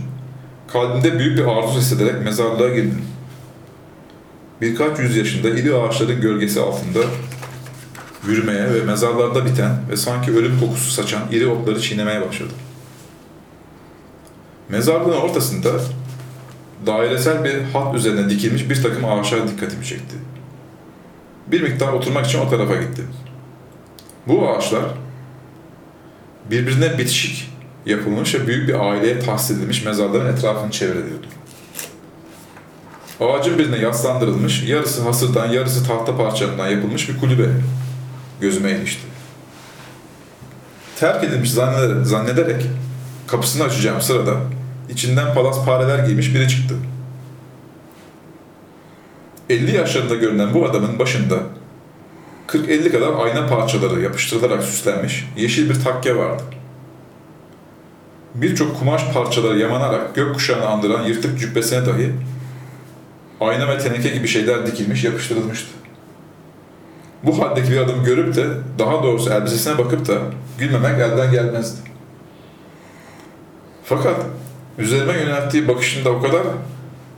[0.73, 3.01] kalbimde büyük bir arzu hissederek mezarlığa girdim.
[4.61, 6.99] Birkaç yüz yaşında iri ağaçların gölgesi altında
[8.27, 12.55] yürümeye ve mezarlarda biten ve sanki ölüm kokusu saçan iri otları çiğnemeye başladım.
[14.73, 15.69] Mezarlığın ortasında
[16.85, 20.15] dairesel bir hat üzerine dikilmiş bir takım ağaçlar dikkatimi çekti.
[21.47, 23.07] Bir miktar oturmak için o tarafa gittim.
[24.27, 24.83] Bu ağaçlar
[26.51, 27.51] birbirine bitişik
[27.85, 31.27] yapılmış ve büyük bir aileye tahsil edilmiş mezarların etrafını çevreliyordu.
[33.19, 37.47] Ağacın birine yaslandırılmış, yarısı hasırdan, yarısı tahta parçalarından yapılmış bir kulübe
[38.41, 39.03] gözüme ilişti.
[40.99, 42.65] Terk edilmiş zannederek, zannederek
[43.27, 44.37] kapısını açacağım sırada
[44.89, 46.75] içinden palas pareler giymiş biri çıktı.
[49.49, 51.35] 50 yaşlarında görünen bu adamın başında
[52.47, 56.43] 40-50 kadar ayna parçaları yapıştırılarak süslenmiş yeşil bir takke vardı.
[58.35, 62.11] Birçok kumaş parçaları yamanarak gökkuşağını andıran yırtık cübbesine dahi
[63.41, 65.67] ayna ve teneke gibi şeyler dikilmiş, yapıştırılmıştı.
[67.23, 68.47] Bu haldeki bir adamı görüp de,
[68.79, 70.13] daha doğrusu elbisesine bakıp da
[70.59, 71.89] gülmemek elden gelmezdi.
[73.83, 74.15] Fakat
[74.77, 76.43] üzerime yönelttiği bakışında o kadar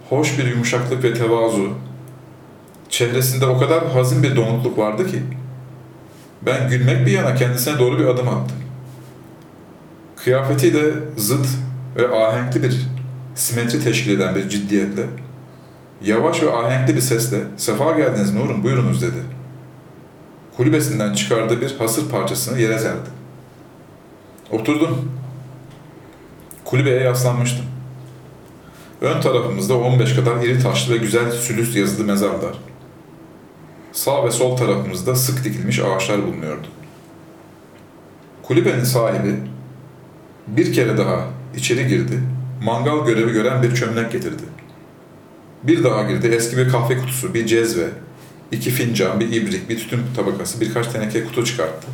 [0.09, 1.69] hoş bir yumuşaklık ve tevazu,
[2.89, 5.23] çehresinde o kadar hazin bir donukluk vardı ki,
[6.41, 8.57] ben gülmek bir yana kendisine doğru bir adım attım.
[10.15, 11.47] Kıyafetiyle zıt
[11.95, 12.87] ve ahenkli bir
[13.35, 15.03] simetri teşkil eden bir ciddiyetle,
[16.01, 19.35] yavaş ve ahenkli bir sesle ''Sefa geldiniz Nur'um, buyurunuz'' dedi.
[20.57, 23.09] Kulübesinden çıkardığı bir hasır parçasını yere serdi.
[24.51, 25.11] Oturdum.
[26.65, 27.65] Kulübeye yaslanmıştım.
[29.01, 32.53] Ön tarafımızda 15 kadar iri taşlı ve güzel sülüs yazılı mezarlar.
[33.91, 36.67] Sağ ve sol tarafımızda sık dikilmiş ağaçlar bulunuyordu.
[38.43, 39.35] Kulübenin sahibi
[40.47, 41.25] bir kere daha
[41.55, 42.19] içeri girdi,
[42.63, 44.43] mangal görevi gören bir çömlek getirdi.
[45.63, 47.87] Bir daha girdi, eski bir kahve kutusu, bir cezve,
[48.51, 51.87] iki fincan, bir ibrik, bir tütün tabakası, birkaç teneke kutu çıkarttı.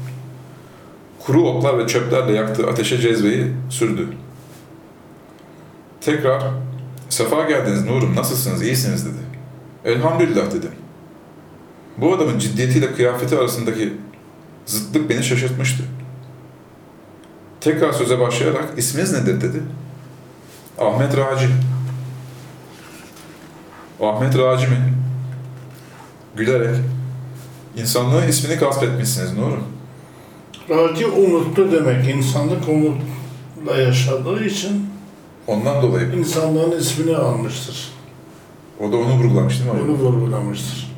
[1.19, 4.07] Kuru otlar ve çöplerle yaktığı ateşe cezveyi sürdü.
[6.01, 6.43] Tekrar,
[7.09, 9.21] sefa geldiniz Nurum, nasılsınız, iyisiniz dedi.
[9.85, 10.71] Elhamdülillah dedim.
[11.97, 13.93] Bu adamın ciddiyetiyle kıyafeti arasındaki
[14.65, 15.83] zıtlık beni şaşırtmıştı.
[17.61, 19.61] Tekrar söze başlayarak isminiz nedir dedi.
[20.79, 21.47] Ahmet Raci.
[24.01, 24.93] Ahmet Raci mi?
[26.35, 26.75] Gülerek.
[27.77, 29.63] İnsanlığın ismini gasp etmişsiniz Nurum.
[30.69, 32.09] Raci umutlu demek.
[32.09, 34.90] İnsanlık umutla yaşadığı için
[35.51, 37.91] Ondan dolayı insanlığın ismini almıştır.
[38.79, 39.81] o da onu vurgulamış değil mi?
[39.81, 40.95] Onu vurgulamıştır.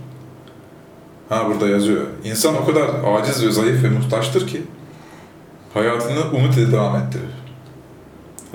[1.29, 2.07] Ha burada yazıyor.
[2.23, 4.61] İnsan o kadar aciz ve zayıf ve muhtaçtır ki
[5.73, 7.33] hayatını umut ile devam ettirir.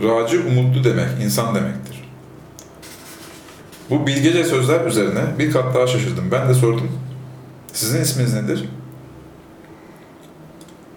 [0.03, 2.05] Raci umutlu demek, insan demektir.
[3.91, 6.25] Bu bilgece sözler üzerine bir kat daha şaşırdım.
[6.33, 6.91] Ben de sordum.
[7.73, 8.69] Sizin isminiz nedir?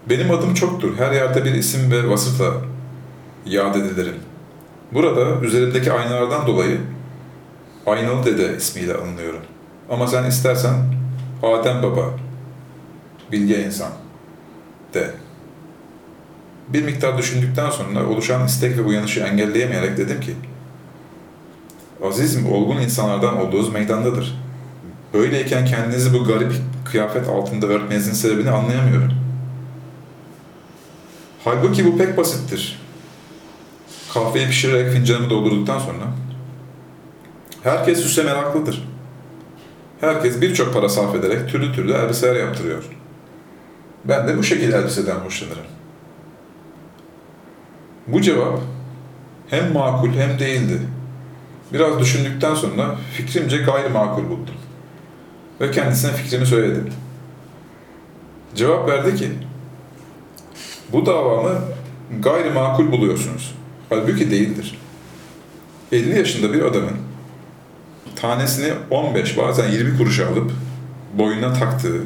[0.09, 0.97] Benim adım çoktur.
[0.97, 2.53] Her yerde bir isim ve vasıfla
[3.45, 4.30] yad edilirim.
[4.93, 6.77] Burada üzerimdeki aynalardan dolayı
[7.85, 9.41] Aynalı Dede ismiyle anılıyorum.
[9.89, 10.73] Ama sen istersen
[11.43, 12.13] Adem Baba,
[13.31, 13.91] bilge insan
[14.93, 15.13] de.
[16.67, 20.35] Bir miktar düşündükten sonra oluşan istek ve uyanışı engelleyemeyerek dedim ki,
[22.03, 24.41] Azizim olgun insanlardan olduğunuz meydandadır.
[25.13, 26.53] Böyleyken kendinizi bu garip
[26.85, 29.11] kıyafet altında örtmenizin sebebini anlayamıyorum.
[31.43, 32.81] Halbuki bu pek basittir.
[34.13, 36.03] Kahveyi pişirerek fincanımı doldurduktan sonra
[37.63, 38.87] herkes süse meraklıdır.
[40.01, 42.83] Herkes birçok para sarf ederek türlü türlü elbiseler yaptırıyor.
[44.05, 45.63] Ben de bu şekilde elbiseden hoşlanırım.
[48.07, 48.59] Bu cevap
[49.49, 50.79] hem makul hem değildi.
[51.73, 54.55] Biraz düşündükten sonra fikrimce gayrimakul buldum.
[55.61, 56.93] Ve kendisine fikrimi söyledim.
[58.55, 59.31] Cevap verdi ki,
[60.91, 61.59] bu davamı
[62.19, 63.60] gayrimakul buluyorsunuz.
[63.91, 64.79] Halbuki değildir.
[65.91, 66.91] 50 yaşında bir adamın
[68.15, 70.51] tanesini 15 bazen 20 kuruşa alıp
[71.17, 72.01] boynuna taktığı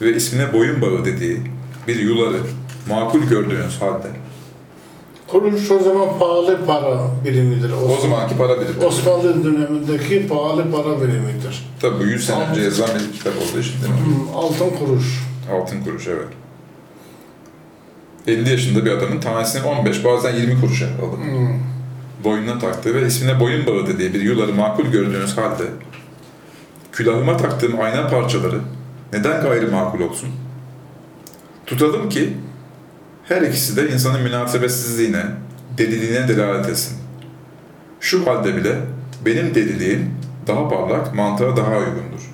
[0.00, 1.40] ve ismine boyun bağı dediği
[1.88, 2.36] bir yuları
[2.88, 4.06] makul gördüğünüz halde
[5.26, 7.70] Kuruş o zaman pahalı para birimidir.
[7.72, 8.84] o zamanki para birimi.
[8.84, 11.68] Osmanlı dönemindeki pahalı para birimidir.
[11.80, 14.30] Tabi bu 100 sene önce yazılan bir kitap olduğu için değil mi?
[14.34, 15.24] Altın kuruş.
[15.52, 16.28] Altın kuruş evet.
[18.26, 21.58] 50 yaşında bir adamın tanesini 15 bazen 20 kuruşa alıp Hmm.
[22.24, 25.64] boynuna taktığı ve ismine boyun bağı dediği bir yuları makul gördüğünüz halde
[26.92, 28.60] külahıma taktığım ayna parçaları
[29.12, 30.28] neden gayrimakul olsun?
[31.66, 32.36] Tutalım ki
[33.28, 35.22] her ikisi de insanın münasebetsizliğine,
[35.78, 36.98] deliliğine delalet etsin.
[38.00, 38.76] Şu halde bile
[39.26, 40.10] benim deliliğim
[40.46, 42.30] daha parlak, mantığa daha uygundur.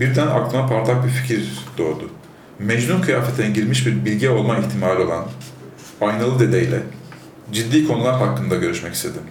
[0.00, 2.10] Birden aklıma parlak bir fikir doğdu.
[2.58, 5.24] Mecnun kıyafetine girmiş bir bilge olma ihtimali olan
[6.00, 6.82] aynalı dedeyle
[7.52, 9.22] ciddi konular hakkında görüşmek istedim.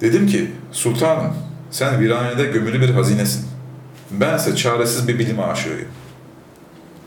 [0.00, 1.34] Dedim ki, sultanım
[1.70, 3.46] sen viranede gömülü bir hazinesin.
[4.10, 5.88] Bense çaresiz bir bilim aşığıyım.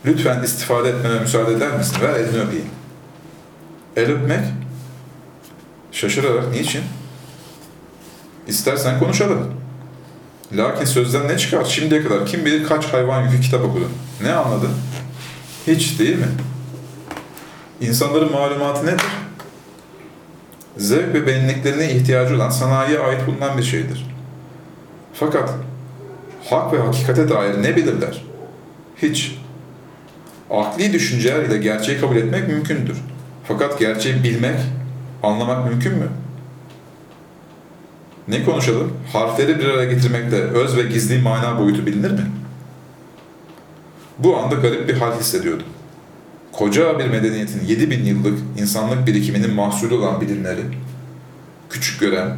[0.06, 1.96] Lütfen istifade etmeme müsaade eder misin?
[2.02, 2.66] Ver elini öpeyim.
[3.96, 4.44] El öpmek?
[5.92, 6.82] Şaşırarak niçin?
[8.46, 9.59] İstersen konuşalım.
[10.52, 11.64] Lakin sözden ne çıkar?
[11.64, 13.92] Şimdiye kadar kim bilir kaç hayvan yükü kitap okudun.
[14.22, 14.70] Ne anladın?
[15.66, 16.28] Hiç değil mi?
[17.80, 19.06] İnsanların malumatı nedir?
[20.76, 24.06] Zevk ve beğeniliklerine ihtiyacı olan sanayiye ait bulunan bir şeydir.
[25.14, 25.50] Fakat
[26.50, 28.24] hak ve hakikate dair ne bilirler?
[29.02, 29.38] Hiç.
[30.50, 32.96] Akli düşünceler ile gerçeği kabul etmek mümkündür.
[33.48, 34.56] Fakat gerçeği bilmek,
[35.22, 36.08] anlamak mümkün mü?
[38.30, 38.92] Ne konuşalım?
[39.12, 42.26] Harfleri bir araya getirmekte öz ve gizli mana boyutu bilinir mi?
[44.18, 45.66] Bu anda garip bir hal hissediyordum.
[46.52, 50.60] Koca bir medeniyetin 7000 yıllık insanlık birikiminin mahsulü olan bilimleri,
[51.70, 52.36] küçük gören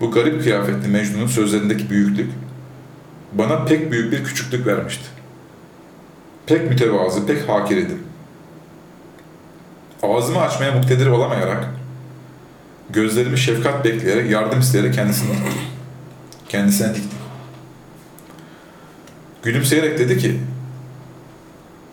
[0.00, 2.30] bu garip kıyafetli Mecnun'un sözlerindeki büyüklük
[3.32, 5.04] bana pek büyük bir küçüklük vermişti.
[6.46, 7.98] Pek mütevazı, pek hakir idim.
[10.02, 11.66] Ağzımı açmaya muktedir olamayarak,
[12.92, 15.52] gözlerimi şefkat bekleyerek, yardım isteyerek kendisine diktim.
[16.48, 17.18] Kendisine diktim.
[19.42, 20.40] Gülümseyerek dedi ki,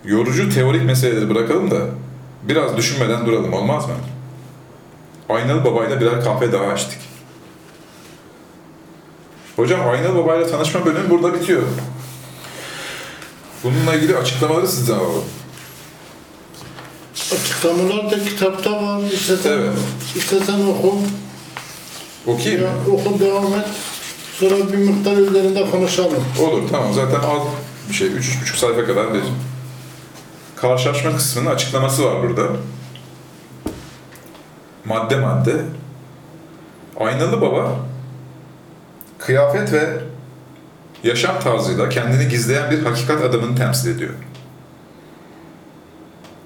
[0.05, 1.85] yorucu teorik meseleleri bırakalım da
[2.43, 3.93] biraz düşünmeden duralım olmaz mı?
[5.29, 6.99] Aynalı babayla birer kahve daha içtik.
[9.55, 11.61] Hocam Aynalı babayla tanışma bölümü burada bitiyor.
[13.63, 15.23] Bununla ilgili açıklamaları sizden alalım.
[17.33, 19.01] Açıklamalar da kitapta var.
[19.13, 19.73] İstersen, Evet.
[20.15, 20.95] istersen oku.
[22.27, 22.77] Okuyayım Ya, mı?
[22.93, 23.65] oku devam et.
[24.39, 26.23] Sonra bir miktar üzerinde konuşalım.
[26.41, 27.41] Olur tamam zaten az
[27.89, 28.07] bir şey.
[28.07, 29.21] Üç, üç buçuk sayfa kadar bir
[30.55, 32.43] karşılaşma kısmının açıklaması var burada.
[34.85, 35.55] Madde madde.
[36.99, 37.75] Aynalı baba
[39.17, 39.89] kıyafet ve
[41.03, 44.13] yaşam tarzıyla kendini gizleyen bir hakikat adamını temsil ediyor.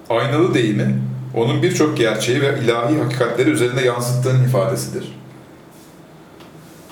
[0.10, 1.00] Aynalı deyimi
[1.36, 5.20] onun birçok gerçeği ve ilahi hakikatleri üzerinde yansıttığının ifadesidir.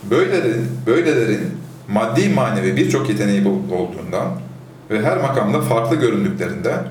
[0.04, 4.28] Böylelerin, böylelerin maddi manevi birçok yeteneği olduğundan
[4.90, 6.88] ve her makamda farklı göründüklerinden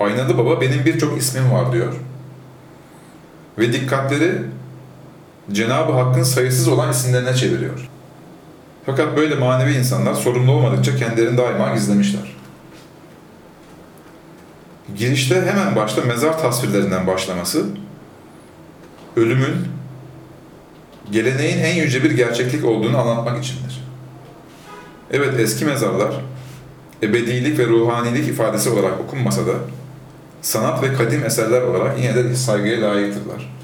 [0.00, 1.92] Aynalı Baba benim birçok ismim var diyor.
[3.58, 4.32] Ve dikkatleri
[5.52, 7.88] Cenab-ı Hakk'ın sayısız olan isimlerine çeviriyor.
[8.86, 12.39] Fakat böyle manevi insanlar sorumlu olmadıkça kendilerini daima gizlemişler.
[14.96, 17.66] Girişte hemen başta mezar tasvirlerinden başlaması,
[19.16, 19.54] ölümün
[21.10, 23.84] geleneğin en yüce bir gerçeklik olduğunu anlatmak içindir.
[25.10, 26.14] Evet eski mezarlar,
[27.02, 29.52] ebedilik ve ruhanilik ifadesi olarak okunmasa da,
[30.42, 33.54] sanat ve kadim eserler olarak yine de saygıya layıktırlar.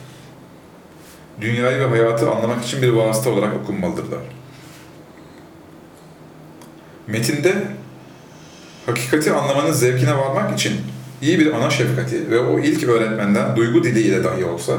[1.41, 4.21] Dünyayı ve hayatı anlamak için bir vasıta olarak okunmalıdırlar.
[7.07, 7.55] Metinde
[8.87, 10.81] hakikati anlamanın zevkine varmak için
[11.22, 14.72] iyi bir ana şefkati ve o ilk öğretmenden duygu diliyle dahi olsa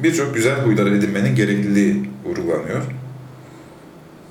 [0.00, 2.82] birçok güzel huyları edinmenin gerekliliği vurgulanıyor.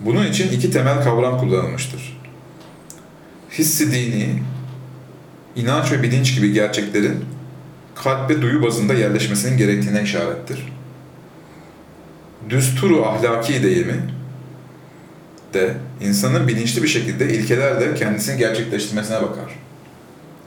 [0.01, 2.19] Bunun için iki temel kavram kullanılmıştır.
[3.51, 4.29] Hissi dini,
[5.55, 7.25] inanç ve bilinç gibi gerçeklerin
[7.95, 10.73] kalp ve duyu bazında yerleşmesinin gerektiğine işarettir.
[12.49, 13.95] Düsturu ahlaki deyimi
[15.53, 19.62] de insanın bilinçli bir şekilde ilkelerle kendisini gerçekleştirmesine bakar.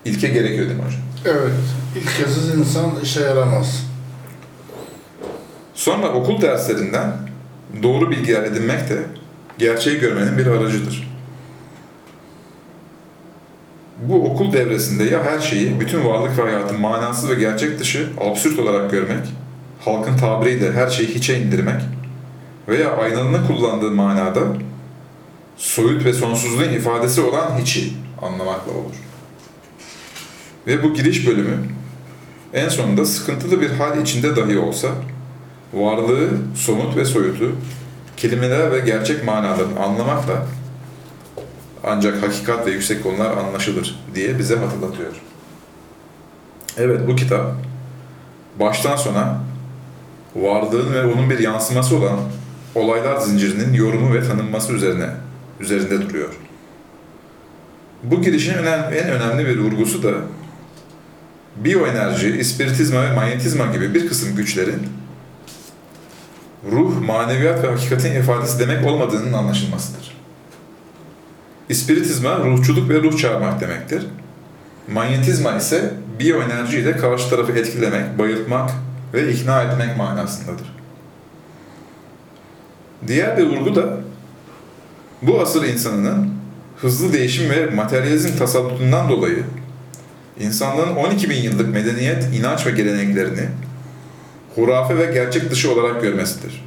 [0.06, 1.00] İlke gerekiyor değil mi hocam?
[1.24, 1.52] Evet.
[1.96, 3.86] İlkesiz insan işe yaramaz.
[5.74, 7.12] Sonra okul derslerinden
[7.82, 9.02] doğru bilgiler edinmek de
[9.58, 11.16] gerçeği görmenin bir aracıdır.
[14.02, 18.58] Bu okul devresinde ya her şeyi, bütün varlık ve hayatın manasız ve gerçek dışı absürt
[18.58, 19.26] olarak görmek,
[19.84, 21.80] halkın tabiriyle her şeyi hiçe indirmek
[22.68, 24.40] veya aynalını kullandığı manada
[25.56, 27.92] soyut ve sonsuzluğun ifadesi olan hiçi
[28.22, 29.05] anlamakla olur.
[30.66, 31.58] Ve bu giriş bölümü
[32.54, 34.88] en sonunda sıkıntılı bir hal içinde dahi olsa
[35.72, 37.52] varlığı, somut ve soyutu,
[38.16, 40.46] kelimeler ve gerçek manalarını anlamakla
[41.84, 45.12] ancak hakikat ve yüksek konular anlaşılır diye bize hatırlatıyor.
[46.76, 47.54] Evet bu kitap
[48.60, 49.40] baştan sona
[50.36, 52.18] varlığın ve onun bir yansıması olan
[52.74, 55.10] olaylar zincirinin yorumu ve tanınması üzerine
[55.60, 56.34] üzerinde duruyor.
[58.02, 60.12] Bu girişin en önemli bir vurgusu da
[61.64, 64.88] biyoenerji, ispiritizma ve manyetizma gibi bir kısım güçlerin
[66.72, 70.16] ruh, maneviyat ve hakikatin ifadesi demek olmadığının anlaşılmasıdır.
[71.68, 74.06] İspiritizma, ruhçuluk ve ruh çağırmak demektir.
[74.92, 78.70] Manyetizma ise biyoenerji ile karşı tarafı etkilemek, bayıltmak
[79.14, 80.76] ve ikna etmek manasındadır.
[83.06, 83.96] Diğer bir vurgu da
[85.22, 86.30] bu asır insanının
[86.76, 89.44] hızlı değişim ve materyalizm tasallutundan dolayı
[90.40, 93.48] insanlığın 12 bin yıllık medeniyet, inanç ve geleneklerini
[94.54, 96.64] hurafe ve gerçek dışı olarak görmesidir.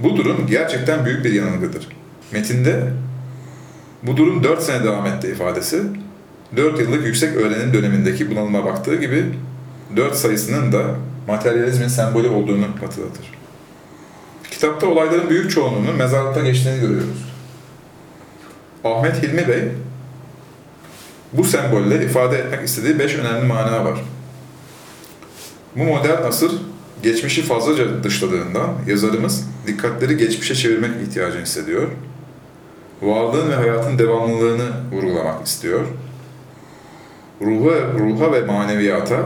[0.00, 1.88] Bu durum gerçekten büyük bir yanılgıdır.
[2.32, 2.82] Metinde
[4.02, 5.82] bu durum 4 sene devam etti ifadesi,
[6.56, 9.24] 4 yıllık yüksek öğrenim dönemindeki bunalıma baktığı gibi
[9.96, 10.82] 4 sayısının da
[11.28, 13.32] materyalizmin sembolü olduğunu hatırlatır.
[14.50, 17.32] Kitapta olayların büyük çoğunluğunun mezarlıkta geçtiğini görüyoruz.
[18.84, 19.68] Ahmet Hilmi Bey
[21.32, 24.04] bu sembolle ifade etmek istediği 5 önemli mana var.
[25.76, 26.52] Bu modern asır
[27.02, 31.88] geçmişi fazlaca dışladığından yazarımız dikkatleri geçmişe çevirmek ihtiyacını hissediyor.
[33.02, 35.86] Varlığın ve hayatın devamlılığını vurgulamak istiyor.
[37.40, 39.16] Ruha, ruha ve maneviyata,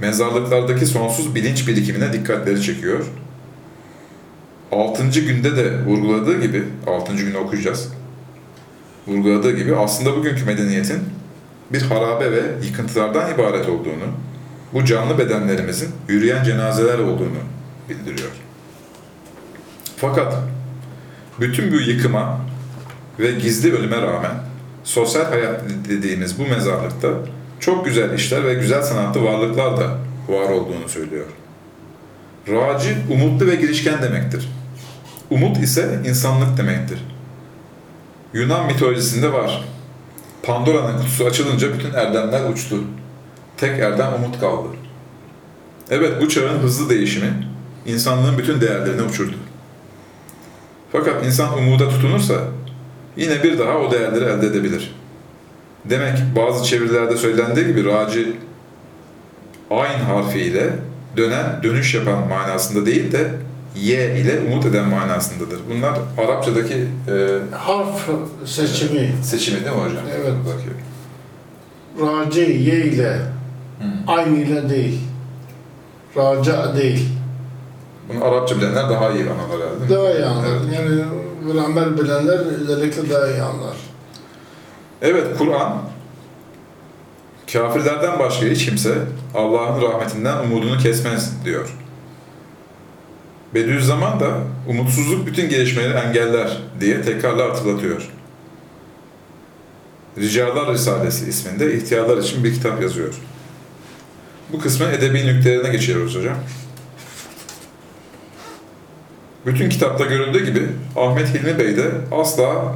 [0.00, 3.04] mezarlıklardaki sonsuz bilinç birikimine dikkatleri çekiyor.
[4.72, 7.92] altıncı günde de vurguladığı gibi, altıncı günü okuyacağız.
[9.08, 11.00] Vurguladığı gibi aslında bugünkü medeniyetin
[11.72, 14.04] bir harabe ve yıkıntılardan ibaret olduğunu,
[14.72, 17.38] bu canlı bedenlerimizin yürüyen cenazeler olduğunu
[17.88, 18.30] bildiriyor.
[19.96, 20.34] Fakat
[21.40, 22.40] bütün bu yıkıma
[23.18, 24.34] ve gizli ölüme rağmen
[24.84, 27.08] sosyal hayat dediğimiz bu mezarlıkta
[27.60, 29.98] çok güzel işler ve güzel sanatlı varlıklar da
[30.28, 31.26] var olduğunu söylüyor.
[32.48, 34.48] Raci, umutlu ve girişken demektir.
[35.30, 36.98] Umut ise insanlık demektir.
[38.32, 39.64] Yunan mitolojisinde var.
[40.42, 42.76] Pandora'nın kutusu açılınca bütün erdemler uçtu.
[43.56, 44.68] Tek erdem umut kaldı.
[45.90, 47.48] Evet bu çağın hızlı değişimi
[47.86, 49.34] insanlığın bütün değerlerini uçurdu.
[50.92, 52.34] Fakat insan umuda tutunursa
[53.16, 54.94] yine bir daha o değerleri elde edebilir.
[55.84, 58.36] Demek bazı çevirilerde söylendiği gibi raci
[59.70, 60.70] ayn harfiyle
[61.16, 63.30] dönen, dönüş yapan manasında değil de
[63.76, 65.60] ye ile umut eden manasındadır.
[65.70, 66.74] Bunlar Arapçadaki
[67.08, 68.08] e, Harf
[68.44, 69.12] seçimi.
[69.22, 70.02] seçimi değil mi hocam?
[70.16, 70.32] Evet.
[70.44, 70.68] Buradaki.
[72.00, 73.20] Raci ye ile,
[74.06, 75.00] aynı ile değil.
[76.16, 77.08] Raca değil.
[78.08, 79.94] Bunu Arapça bilenler daha iyi anlar herhalde.
[79.94, 80.48] Daha iyi anlar.
[80.48, 80.74] Evet.
[80.74, 81.04] Yani
[81.52, 83.76] gramer bilenler özellikle daha iyi anlar.
[85.02, 85.78] Evet, Kur'an
[87.52, 88.94] kafirlerden başka hiç kimse
[89.34, 91.74] Allah'ın rahmetinden umudunu kesmez diyor.
[93.54, 94.38] Bediüzzaman da
[94.68, 98.08] umutsuzluk bütün gelişmeleri engeller diye tekrarla hatırlatıyor.
[100.18, 103.14] Ricalar Risalesi isminde ihtiyarlar için bir kitap yazıyor.
[104.52, 106.36] Bu kısmın edebi nüktelerine geçiyoruz hocam.
[109.46, 112.74] Bütün kitapta görüldüğü gibi Ahmet Hilmi Bey'de asla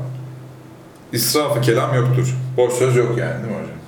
[1.12, 2.34] İsrafı kelam yoktur.
[2.56, 3.81] Boş söz yok yani değil mi hocam?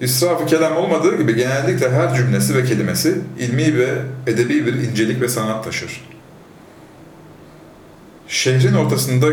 [0.00, 3.88] İsrafı kelam olmadığı gibi genellikle her cümlesi ve kelimesi ilmi ve
[4.26, 6.04] edebi bir incelik ve sanat taşır.
[8.28, 9.26] Şehrin ortasında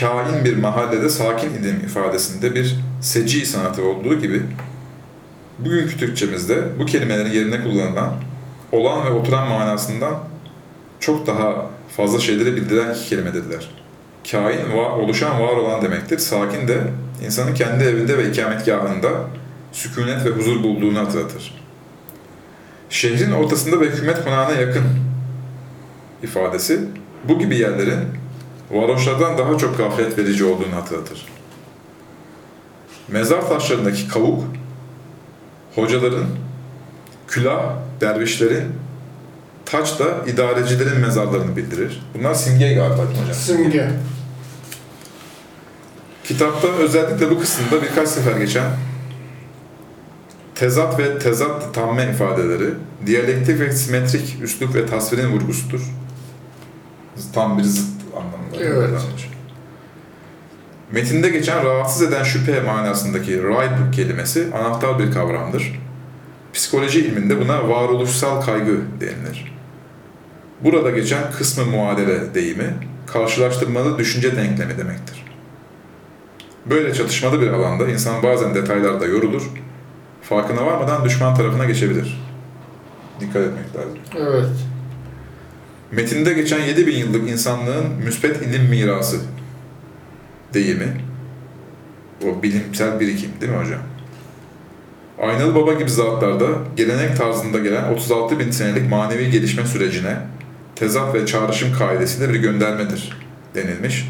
[0.00, 4.42] kain bir mahallede sakin idim ifadesinde bir seci sanatı olduğu gibi
[5.58, 8.14] bugünkü Türkçemizde bu kelimelerin yerine kullanılan
[8.72, 10.18] olan ve oturan manasından
[11.00, 13.68] çok daha fazla şeyleri bildiren iki kelimedirler
[14.30, 16.18] kain var, oluşan var olan demektir.
[16.18, 16.78] Sakin de
[17.26, 19.08] insanın kendi evinde ve ikametgahında
[19.72, 21.54] sükunet ve huzur bulduğunu hatırlatır.
[22.90, 24.84] Şehrin ortasında ve hükümet konağına yakın
[26.22, 26.80] ifadesi
[27.28, 28.00] bu gibi yerlerin
[28.70, 31.26] varoşlardan daha çok gaflet verici olduğunu hatırlatır.
[33.08, 34.44] Mezar taşlarındaki kavuk,
[35.74, 36.26] hocaların,
[37.28, 38.64] külah, dervişlerin,
[39.66, 42.02] taç da idarecilerin mezarlarını bildirir.
[42.18, 43.34] Bunlar simge galiba hocam?
[43.34, 43.90] Simge.
[46.24, 48.64] Kitapta özellikle bu kısımda birkaç sefer geçen
[50.62, 52.70] tezat ve tezat tamme ifadeleri,
[53.06, 55.80] diyalektik ve simetrik üslup ve tasvirin vurgusudur.
[57.34, 57.86] Tam bir zıt
[58.16, 58.64] anlamında.
[58.64, 58.90] Evet.
[60.92, 65.80] Metinde geçen rahatsız eden şüphe manasındaki raib kelimesi anahtar bir kavramdır.
[66.52, 69.54] Psikoloji ilminde buna varoluşsal kaygı denilir.
[70.60, 72.74] Burada geçen kısmı muadele deyimi,
[73.06, 75.24] karşılaştırmalı düşünce denklemi demektir.
[76.66, 79.42] Böyle çatışmalı bir alanda insan bazen detaylarda yorulur,
[80.32, 82.20] farkına varmadan düşman tarafına geçebilir.
[83.20, 83.98] Dikkat etmek lazım.
[84.18, 84.56] Evet.
[85.90, 89.20] Metinde geçen 7000 yıllık insanlığın müspet ilim mirası
[90.54, 91.00] deyimi,
[92.24, 93.80] o bilimsel birikim değil mi hocam?
[95.22, 100.16] Aynalı Baba gibi zatlarda gelenek tarzında gelen 36 bin senelik manevi gelişme sürecine
[100.76, 103.16] tezat ve çağrışım kaidesiyle bir göndermedir
[103.54, 104.08] denilmiş.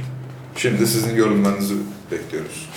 [0.57, 1.75] Şimdi sizin yorumlarınızı
[2.11, 2.69] bekliyoruz.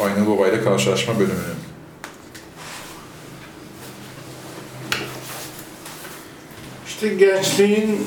[0.00, 1.56] Aynalı Baba ile karşılaşma bölümünü.
[6.86, 8.06] İşte gençliğin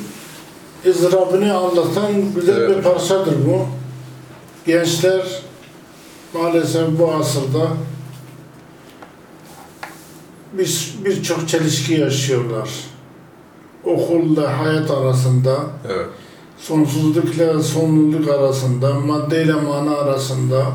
[0.85, 2.77] ızdırabını anlatan güzel Evet.
[2.77, 3.65] bir parçadır bu.
[4.65, 5.41] Gençler
[6.33, 7.67] maalesef bu asırda
[10.53, 12.69] bir- birçok çelişki yaşıyorlar.
[13.83, 15.57] Okulla hayat arasında,
[15.89, 16.05] Evet.
[16.57, 20.65] sonsuzlukla sonluluk arasında, maddeyle mana arasında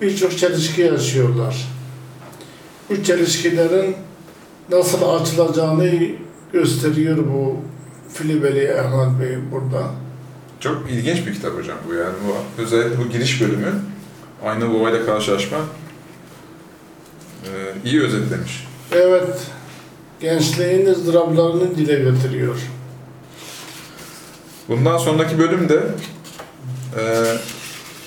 [0.00, 1.68] birçok çelişki yaşıyorlar.
[2.90, 3.96] Bu çelişkilerin
[4.70, 5.90] nasıl açılacağını
[6.52, 7.56] gösteriyor bu
[8.14, 9.90] Filibeli Ahmet Bey burada.
[10.60, 12.14] Çok ilginç bir kitap hocam bu yani.
[12.26, 13.74] Bu, özellikle bu giriş bölümü
[14.44, 15.58] Aynalı Baba ile karşılaşma
[17.44, 17.50] e,
[17.84, 18.66] iyi özetlemiş.
[18.92, 19.38] Evet,
[20.20, 22.56] gençliğin ızdıraplarını dile getiriyor.
[24.68, 25.80] Bundan sonraki bölümde
[26.98, 27.24] e,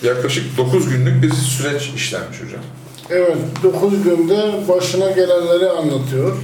[0.04, 2.62] yaklaşık 9 günlük bir süreç işlenmiş hocam.
[3.10, 6.36] Evet, 9 günde başına gelenleri anlatıyor.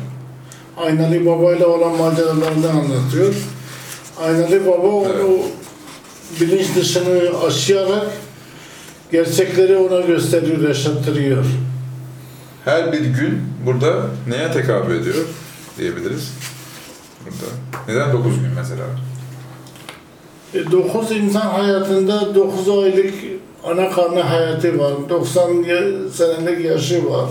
[0.77, 3.33] Aynalı Baba ile olan maceralarını anlatıyor.
[4.19, 5.45] Aynalı Baba onu Evet.
[6.41, 8.07] bilinç dışını aşayarak
[9.11, 11.45] gerçekleri ona gösteriyor, yaşattırıyor.
[12.65, 13.93] Her bir gün burada
[14.27, 15.15] neye tekabül ediyor
[15.77, 16.33] diyebiliriz.
[17.25, 17.51] Burada.
[17.87, 18.83] Neden 9 gün mesela?
[20.53, 23.13] 9 insan hayatında 9 aylık
[23.63, 24.93] ana karnı hayatı var.
[25.09, 27.29] 90 ya- senelik yaşı var.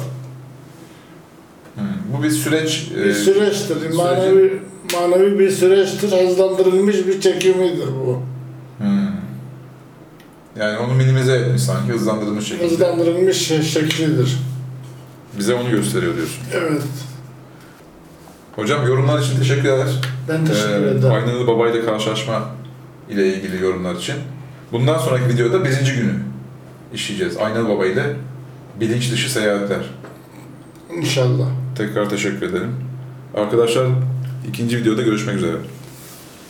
[1.75, 1.85] Hmm,
[2.19, 2.91] Bu bir süreç.
[2.97, 3.75] Bir e, süreçtir.
[3.77, 4.63] süreci- Manevi,
[4.95, 6.13] manevi bir süreçtir.
[6.29, 8.21] Hızlandırılmış bir çekimidir bu.
[8.79, 9.09] Hmm.
[10.59, 12.67] Yani onu minimize etmiş sanki, hızlandırılmış şekilde.
[12.71, 13.37] Hızlandırılmış
[13.73, 14.37] şeklidir.
[15.39, 16.43] Bize onu gösteriyor diyorsun.
[16.55, 16.83] Evet.
[18.57, 19.87] Hocam yorumlar için teşekkürler.
[20.29, 21.13] Ben teşekkür Ee, ederim.
[21.13, 22.51] Aynalı Baba ile karşılaşma
[23.11, 24.15] ile ilgili yorumlar için.
[24.73, 26.15] Bundan sonraki videoda birinci günü
[26.95, 27.37] işleyeceğiz.
[27.37, 28.17] Aynalı Baba ile
[28.81, 29.91] bilinç dışı seyahatler.
[30.97, 31.47] İnşallah.
[31.77, 32.75] Tekrar teşekkür ederim.
[33.35, 33.87] Arkadaşlar
[34.49, 35.57] ikinci videoda görüşmek üzere.